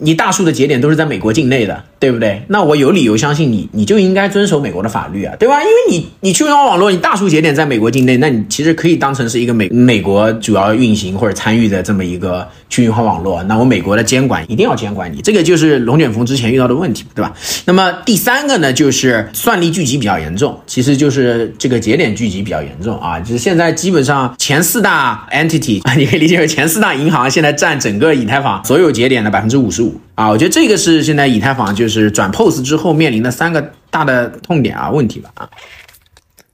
[0.00, 2.42] 你大数的节点都是在美国境内的，对不对？
[2.48, 5.60] 那我有理由相信你，你就应该遵守美国的法律啊，对吧？
[5.60, 13.42] 因为你你去用网络，你大数节点在美国境内，那你其实可以当成是一个美美国主要运行或者参与的这么一个去中心化网络。
[13.44, 17.34] 那我美国的监管一定要监管你，这个就是龙卷风之前遇到的问题，对吧？
[17.64, 30.00] 那么第三个呢，就是算力聚集比较严重，其实就是这个节点聚集比较严重啊，就是现在基本上前四大 entity 啊，你可以理解为前四大银行现在占整个以太坊所有节点的百分之五十五。
[30.14, 35.48] 啊，我觉得这个是现在以太坊就是转 POS 之后面临的三个大的痛点啊问题吧啊。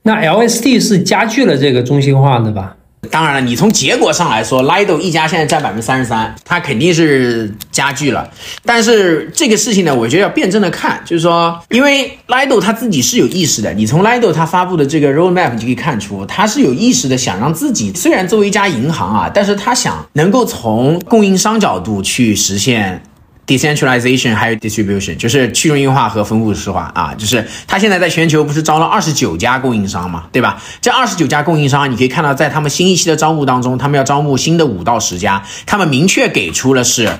[0.02, 2.76] 那 LSD 是加剧了这个中心化的吧？
[3.10, 8.30] 当然了，你从结果上来说，Lido 一家现在占百分之三十三，它肯定是加剧了。
[8.64, 23.02] 但是这个事情呢，我觉得要辩证的看，就是说，因为 Lido 它自己是有意识的，你从 Lido 它发布的这个 roadmap 就可以看出，它是有意识的，想让自己虽然作为一家银行啊，但是它想能够从供应商角度去实现。
[23.46, 30.62] Decentralization 还有 distribution，就是去中心化和分布式化啊，就是他现在在全球不是招了二十九家供应商嘛，对吧？
[30.80, 37.18] 这二十九家供应商，你可以看到在他们新一期的招募当中，他们要招募新的五到十家，他们明确给出了是，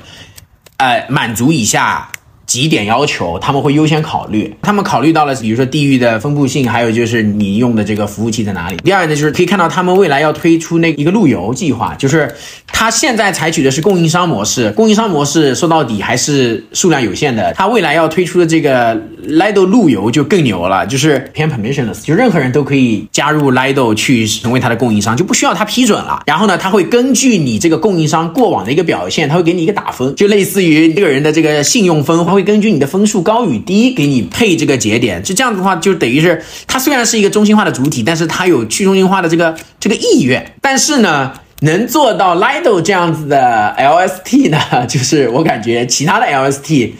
[0.79, 2.11] 呃，满足以下。
[2.47, 8.77] 几点要求他们会优先考虑，他们考虑到了，比如说地域的分布性，还有就是你用的这个服务器在哪里。
[8.79, 12.33] 第二呢，就是可以看到他们未来要推出那一个路由计划，就是
[12.67, 17.53] 他现在采取的是供应商模式，供应商模式说到底还是数量有限的。
[17.55, 18.95] 他未来要推出的这个
[19.27, 26.23] Lido 路由就更牛了，就是偏 permissionless，就任何人都可以加入 Lido 去成为他的供应商，就不需要他批准了。
[26.27, 32.45] 然后呢，他会根据你这个供应商过往的一个表现，他会给你一个打分，就类似于这个人的这个信用分，会。
[32.45, 40.55] 根据你的分数高与低，给你配这个节点，就这样子的话，就等于是它虽然是一个中心化的主体，但是它有去中心化的这个这个意愿。
[40.61, 46.91] 但是呢，能做到 Lido 这样子的 LST 呢， 就是我感觉其他的 LST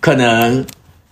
[0.00, 0.64] 可能。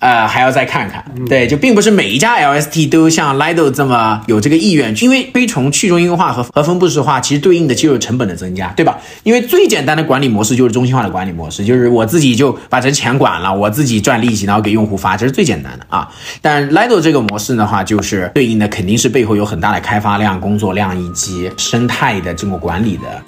[0.03, 8.98] 呃，还要再看看，对，就并不是每一家 LST 都像 Lido 这么有这个意愿，因为推崇去中心化和和分布式化，其实对应的就是成本的增加，对吧？
[9.22, 16.09] 因为最简单的管理模式就是中心化的管理模式，就是我自己就把这钱管了，我自己赚利息，然后给用户发，这是最简单的啊。
[16.40, 23.22] 但 Lido 这个模式的话，就是对应的肯定是背后有很大的开发量、工作量以及生态的这么管理的。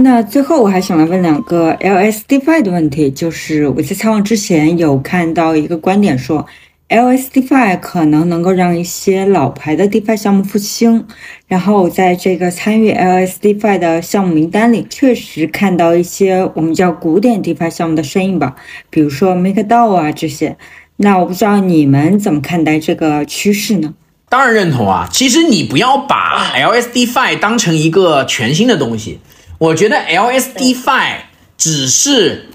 [0.00, 6.46] 那最后我还想来问两个 LSDFi 的问题，就是我在采访之前有看到一个观点说
[6.88, 11.04] ，LSDFi 可能能够让一些老牌的 DeFi 项目复兴，
[11.48, 18.54] 然后在这个参与 LSDFi 的项目名单里，确实看到一些我们叫古典 DeFi 项目的身影吧，
[18.90, 20.56] 比如说 MakerDAO 啊这些。
[20.98, 23.94] 那我不知道你们怎么看待这个趋势呢？
[24.28, 29.18] 当然认同啊，其实你不要把 LSDFi 当成一个全新的东西。
[29.58, 31.16] 我觉得 LSDFi
[31.56, 32.50] 只是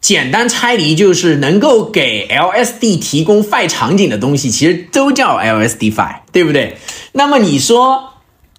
[0.00, 6.76] 简单拆离，就是能够给 LSD 提供 Fi 场景的东西，其实都叫 LSDFi，对不对？
[7.12, 8.07] 那么你说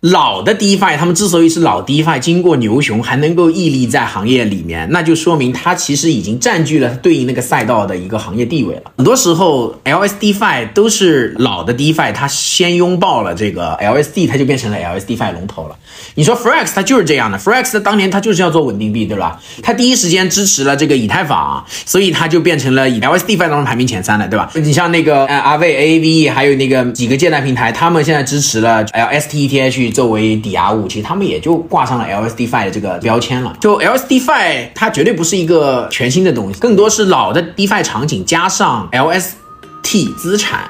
[0.02, 8.84] 老的 DeFi，他们之所以是老 DeFi，经过牛熊还能够屹立在行业里面，那就说明它其实已经占据了对应那个赛道的一个行业地位了。
[8.96, 15.76] 很多时候，LSDFi 都是老的 DeFi，它先拥抱了这个 LSD，它就变成了 LSDFi 龙头了。
[16.16, 19.38] 你说 Frex 它就是这样的，Frex 当年它就是要做稳定币，对吧？
[19.62, 24.50] 它第一时间支持了这个以太坊，所以它就变成了以 LSDFi 当中排名前三的，对吧？
[24.56, 29.89] 你像那个呃 a v a v 还有那个几个借贷平台，他们现在支持了 LSTETH。
[29.92, 33.56] 作为抵押物，其实他们也就挂上了 LSDFi 的这个标签了。
[33.60, 40.70] 就 LSDFi，它绝对不是一个全新的东西，更多是老的 DeFi 场景加上 LST 资产。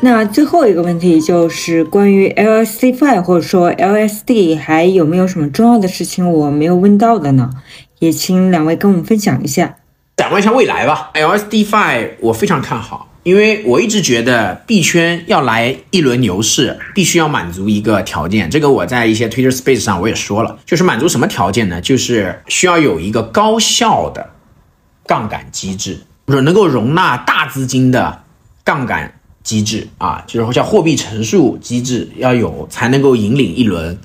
[0.00, 7.50] 那最后一个问题就是关于 LSDFi 或者说 LSD 还有没有什么重要的事情我没有问到的呢？
[8.00, 9.76] 也请两位跟我们分享一下。
[10.16, 13.11] 展望一下未来吧，LSDFi 我非常看好。
[13.24, 18.50] 因为我一直觉得币圈要来一轮牛市，必须要满足一个条件。
[18.50, 21.80] 这个我在一些 Twitter Space 上我也说了，就是满足什么条件呢？
[21.80, 24.30] 就是需要有一个高效的
[25.06, 28.24] 杠杆机制，不是能够容纳大资金的
[28.64, 33.96] 杠杆机制啊，就是叫货币乘数机制要有，才能够引领一轮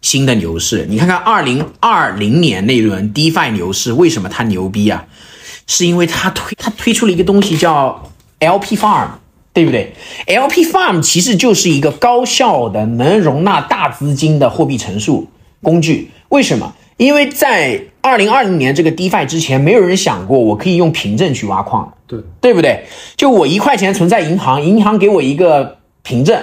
[0.00, 0.86] 新的牛市。
[0.88, 5.04] 你看看二零二零年那轮 DeFi 牛市，为什么它牛逼啊？
[5.66, 8.08] 是因为它推它推出了一个东西叫。
[8.42, 9.08] LP Farm，
[9.52, 9.94] 对不对
[10.26, 15.28] ？LP Farm 其实就是一个高效的、能容纳大资金的货币乘数
[15.62, 16.10] 工具。
[16.28, 16.74] 为什么？
[16.96, 22.84] 因为在二零二零年这个 DeFi 之前，没有人想过我可以用凭证去挖矿，对对不对？
[23.16, 26.40] 就我一块钱存在银行，银行给我一个凭证，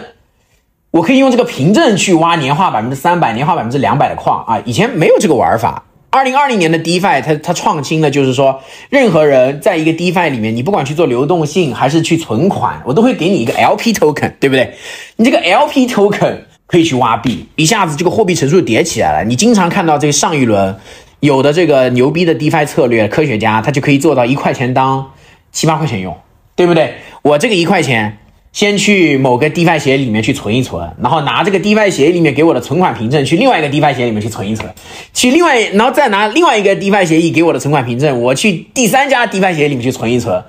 [0.91, 4.61] 我可以用这个凭证去挖年化百分之三百、年化百分之两百的矿啊！
[4.65, 5.85] 以前没有这个玩法。
[6.11, 14.73] 二零二零年的 DeFi，它它创新的就是说，任何人在一个 DeFi 里面，你不管去做流动性还是去存款，我都会给你一个 LP token，对不对？
[15.17, 19.23] 你这个 LP token 可以去挖币，一下子这个货币乘数叠起来了。
[19.23, 20.75] 你经常看到这个上一轮
[21.19, 25.11] 有的这个牛逼的 DeFi 策略，科学家他就可以做到一块钱当
[25.51, 26.17] 七八块钱用，
[26.55, 26.95] 对不对？
[27.21, 28.17] 我这个一块钱。
[28.51, 34.67] 先去某个 DeFi 协议里面去存一存，然后拿这个 DeFi 协议里面给我的存款凭证去另外一个 DeFi 协议里面去存一存，
[35.13, 40.43] 去另外，然后再拿另外一个 DeFi 协议给我的存款凭证，我去第三家 DeFi 协议里面去存一存，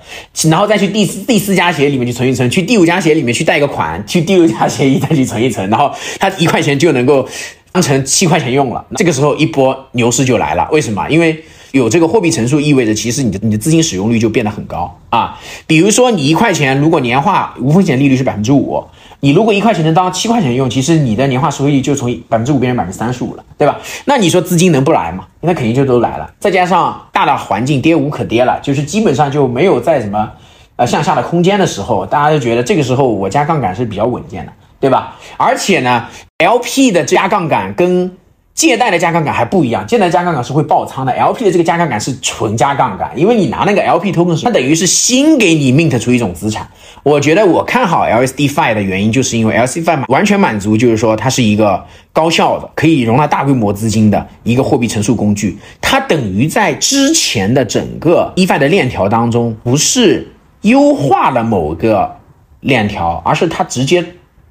[0.49, 7.27] 然后再去第四第四家协议里面去存一存，去第五家协议里面去贷个款，去第六家协议再去存一存，然后它一块钱就能够
[7.71, 8.83] 当成七块钱用了。
[8.95, 11.07] 这个时候一波牛市就来了，为什么？
[11.07, 11.43] 因为。
[11.71, 15.39] 有这个货币乘数意味着，其实你的你的资金使用率就变得很高啊。
[15.65, 18.83] 比如说，你一块钱如果年化无风险利率是百分之五，
[19.21, 23.79] 你如果一块钱能当七块钱用，其实你的年化收益率就从百分之五变成百分之三十五了，对吧？
[24.05, 25.25] 那你说资金能不来吗？
[25.39, 26.29] 那肯定就都来了。
[26.39, 30.29] 再加上大的环境跌无可跌了，就是基本上就没有再什么
[30.75, 35.15] 呃向下的空间的时候，大家就觉得这个时候我加杠杆是比较稳健的，对吧？
[35.37, 36.05] 而且呢
[36.39, 38.11] ，LP 的加杠杆跟
[38.53, 46.67] 借贷的加杠杆还不一样，借贷加杠杆是会爆仓的，LP 的这个加杠杆是纯加杠杆，因为你拿那个 LP token，它等于是新给你 mint 出一种资产。
[47.01, 55.57] 我觉得我看好 LSDFi 的原因，就是因为 LSDFi 完全满足，就是说它是一个高效的，可以容纳大规模资金的一个货币乘数工具。
[55.79, 60.31] 它等于在之前的整个 EFi 的链条当中，不是
[60.61, 62.17] 优化了某个
[62.59, 64.05] 链条，而是它直接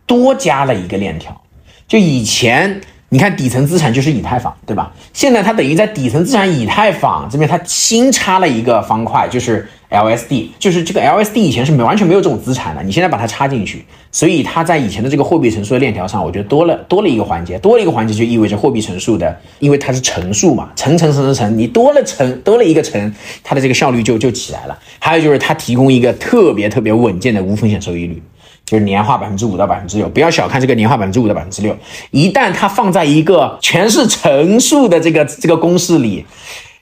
[0.06, 1.38] 多加了一个链条。
[1.86, 2.80] 就以前。
[3.12, 4.92] 你看底层资产就是以太坊，对吧？
[5.12, 24.78] 现在它等于在底层资产以太坊这边，它新插了一个方块，就是 LSD，就是这个 LSD 以前是没完全没有这种资产的，你现在把它插进去，所以它在以前的这个货币乘数的链条上，我觉得多了多了一个环节，多了一个环节就意味着货币乘数的，因为它是乘数嘛，乘乘乘乘乘，你多了乘多了一个乘，它的这个效率就就起来了。
[25.00, 28.22] 还有就是它提供一个特别特别稳健的无风险收益率。
[28.70, 31.76] 就是年化百分之五到百分之六，不要小看这个年化百分之五到百分之六，
[32.12, 36.24] 一旦它放在一个全是乘数的这个这个公式里，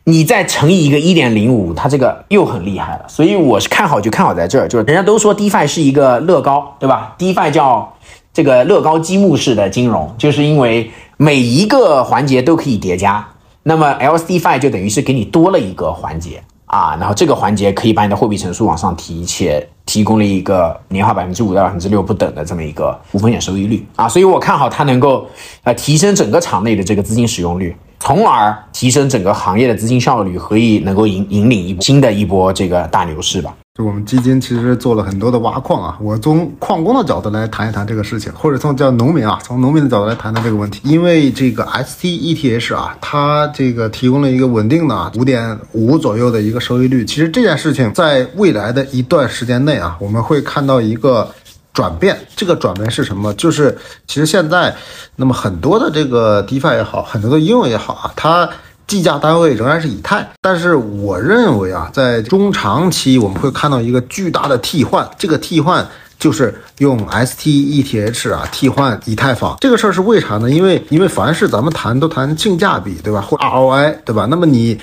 [0.04, 3.06] 你再乘以一个一点零五，它这个又很厉害了。
[3.08, 7.90] 所以我是看好就看好在这儿，就是人家都说 DeFi 是一个乐高，对吧？DeFi 叫
[8.34, 13.26] 这个乐高积木式的金融，就是因为每一个环节都可以叠加，
[13.62, 16.42] 那么 LSDFi 就等于是给你多了一个环节。
[16.68, 25.26] 啊，然后这个环节可以把你的货币乘数往上提，且提供了一个年化百分之五到百分之六不等的这么一个无风险收益率啊，所以我看好它能够
[25.64, 33.54] 呃提升整个场内的这个资金使用率，从而提升整个行业的资金效率，可以能够引引领一新的一波这个大牛市吧。
[33.78, 40.80] 我们基金其实做了很多的挖矿啊，我从矿工的角度来谈一谈这个事情，或者从叫农民啊，从农民的角度来谈谈这个问题。
[40.82, 47.04] 因为这个 STETH 啊，它这个提供了一个稳定的五点五左右的一个收益率。
[47.04, 51.28] 其实这件事情在未来的一段时间内啊，我们会看到一个。
[51.74, 52.18] 转变。
[52.34, 53.32] 这个转变是什么？
[53.34, 54.74] 就是其实现在，
[55.14, 58.50] 那么很多的这个 DeFi 也好，很多的应用也好啊，它
[58.88, 60.28] 计价单位仍然是以太。
[60.42, 65.86] 但是我认为啊，在中长期我们会看到一个巨大的替换，这个替换。
[66.18, 70.50] 就是用 stETH 啊替换以太坊，这个事儿是为啥呢？
[70.50, 73.20] 因为因为凡是咱们谈都谈性价比，对吧？
[73.20, 74.26] 或 ROI，对吧？
[74.28, 74.76] 那么你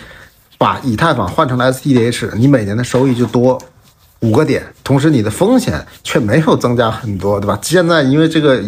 [0.58, 3.62] 把以太坊换成了 stETH，你每年的收益就多。
[4.26, 7.60] 五个点，同时你的风险却没有增加很多，对吧？
[7.62, 8.60] 现在因为这个，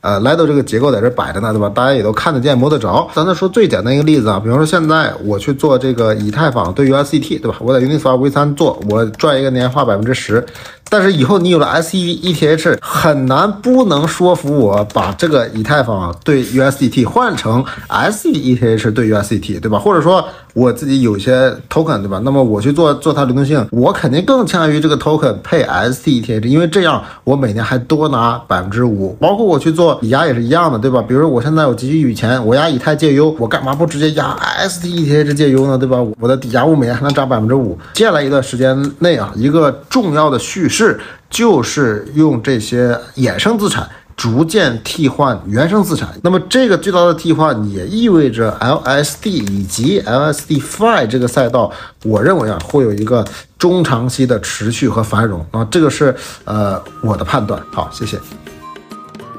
[0.00, 1.68] 呃来到这个结构在这摆着呢，对吧？
[1.68, 3.06] 大家也都看得见、摸得着。
[3.14, 7.56] 咱再说最简单一个例子啊，比方说现在我去做这个以太坊对 USDT，对吧？
[7.60, 10.44] 我在 Uniswap V3 做，我赚一个年化百分之十。
[10.92, 19.78] 但是以后你有了 stETH，很难不能说服我把这个以太坊对 USDT 换成 stETH 对 USDT，对吧？
[19.78, 20.22] 或者说
[20.52, 22.20] 我自己有些 token，对吧？
[22.22, 29.16] 那么我去做做它流动性，我肯定更倾向于这个 token 配 stETH，因为这样我每年还多拿百分之五。
[29.18, 31.00] 包括我去做抵押也是一样的，对吧？
[31.00, 34.36] 比如说我现在有急需一笔钱，我押以太借优，我干嘛不直接押
[34.68, 35.78] stETH 借优呢？
[35.78, 35.96] 对吧？
[36.20, 37.78] 我的抵押物每年还能涨百分之五。
[37.94, 40.81] 接下来一段时间内啊，一个重要的叙事。
[40.86, 46.08] 是，就是用这些衍生资产逐渐替换原生资产。
[46.22, 51.70] 那么这个巨大的替换也意味着 LSD 以及 LSDFi 这个赛道，
[52.04, 53.24] 我认为啊会有一个
[53.56, 56.14] 中长期的持续和繁荣啊，这个是
[56.44, 57.62] 呃我的判断。
[57.70, 58.18] 好，谢谢。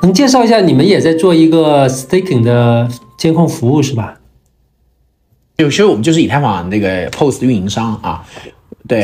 [0.01, 2.87] 能介绍一下你们也在做一个 staking 的
[3.17, 4.15] 监控服务是吧？
[5.57, 8.23] 有时候我们就是以太坊那个 POS 运营商啊。
[8.87, 9.03] 对，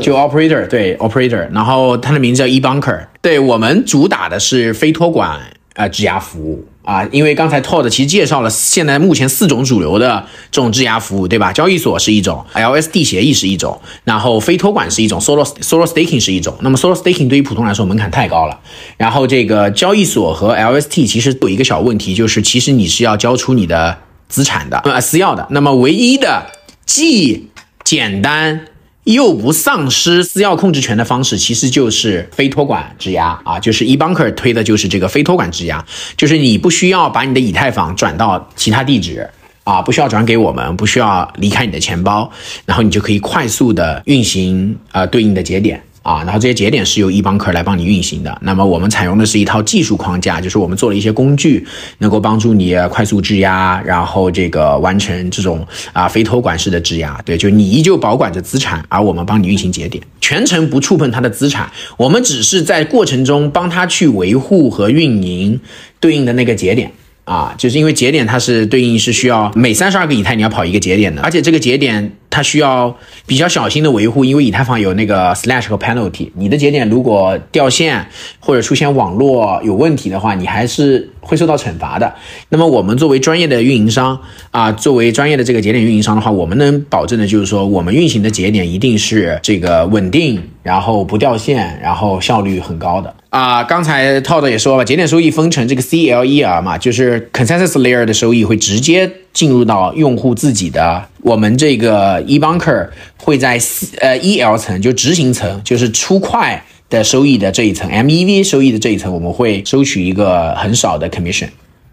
[0.00, 3.06] 就 operator，对 operator，然后它的名字叫 eBunker。
[3.20, 5.36] 对我们主打的是非托管
[5.74, 11.52] 啊质押服务啊，因为刚才 Todd 其实介绍了现在目前四种主流的这种质押服务，对吧？
[11.52, 16.56] 交易所是一种，LSD 协议是一种，然后非托管是一种，Solo Solo Staking 是一种。
[16.60, 18.60] 那么 Solo Staking 对于普通来说门槛太高了。
[18.96, 23.98] 然后这个交易所和 LST 其实有一个小问题，就是其实你是要交出你的
[24.28, 25.44] 资产的，呃私钥的。
[25.50, 26.46] 那么唯一的
[26.84, 27.48] 既
[27.82, 28.66] 简单。
[29.06, 35.84] 又不丧失私钥控制权的方式，其实就是非托管质押啊，就是 eBunker 推的就是这个非托管质押，
[36.16, 39.28] 就是你不需要把你的以太坊转到其他地址
[39.62, 42.28] 啊，不需要转给我们，不需要离开你的钱包，
[42.64, 45.80] 然后你就可以快速的运行啊对应的节点。
[46.06, 48.38] 啊，然后这些节点是由 eBanker 来帮你运行的。
[48.40, 51.66] 那么我们采用的是一套技术框架，就是我们做了一些工具，
[51.98, 57.20] 能够帮助你快速质押，然后这个完成这种啊非托管式的质押。
[57.24, 65.60] 对，就你依旧保管着资产，而我们帮你运行节点，全程不触碰它的资产，我们只是在过程中帮他去维护和运营
[65.98, 66.92] 对应的那个节点。
[67.26, 72.96] 啊，就是因为节点它是对应是需要每三十二个以太你要跑一个节点的，而且这个节点它需要
[73.26, 78.06] 比较小心的维护，因为以太坊有那个 slash 和 penalty，你的节点如果掉线
[78.38, 82.14] 或者出现网络有问题的话，你还是会受到惩罚的。
[82.48, 84.16] 那么我们作为专业的运营商
[84.52, 93.12] 啊，作为专业的这个节点运营商的话，我们能保证的就是说，我们运行的节点一定是这个稳定，然后不掉线，然后效率很高的。
[93.36, 103.60] 啊，刚才套的也说了，节点收益分成这个 CLER 嘛，就是 consensus layer 的收益会直接进入到用户自己的，我们这个 eBanker 会在
[104.00, 111.48] 呃 EL 层，就执行层，就是出块的收益的这一层，MEV 收益的这一层，我们会收取一个很少的 commission。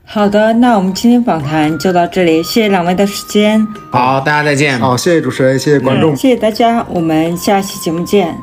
[0.06, 3.68] 好的，那我们今天访谈就到这里，谢谢两位的时间。
[3.92, 4.80] 好，大家再见。
[4.80, 8.34] 好，谢谢主持人，谢谢观众，谢谢大家，我们下期节目见。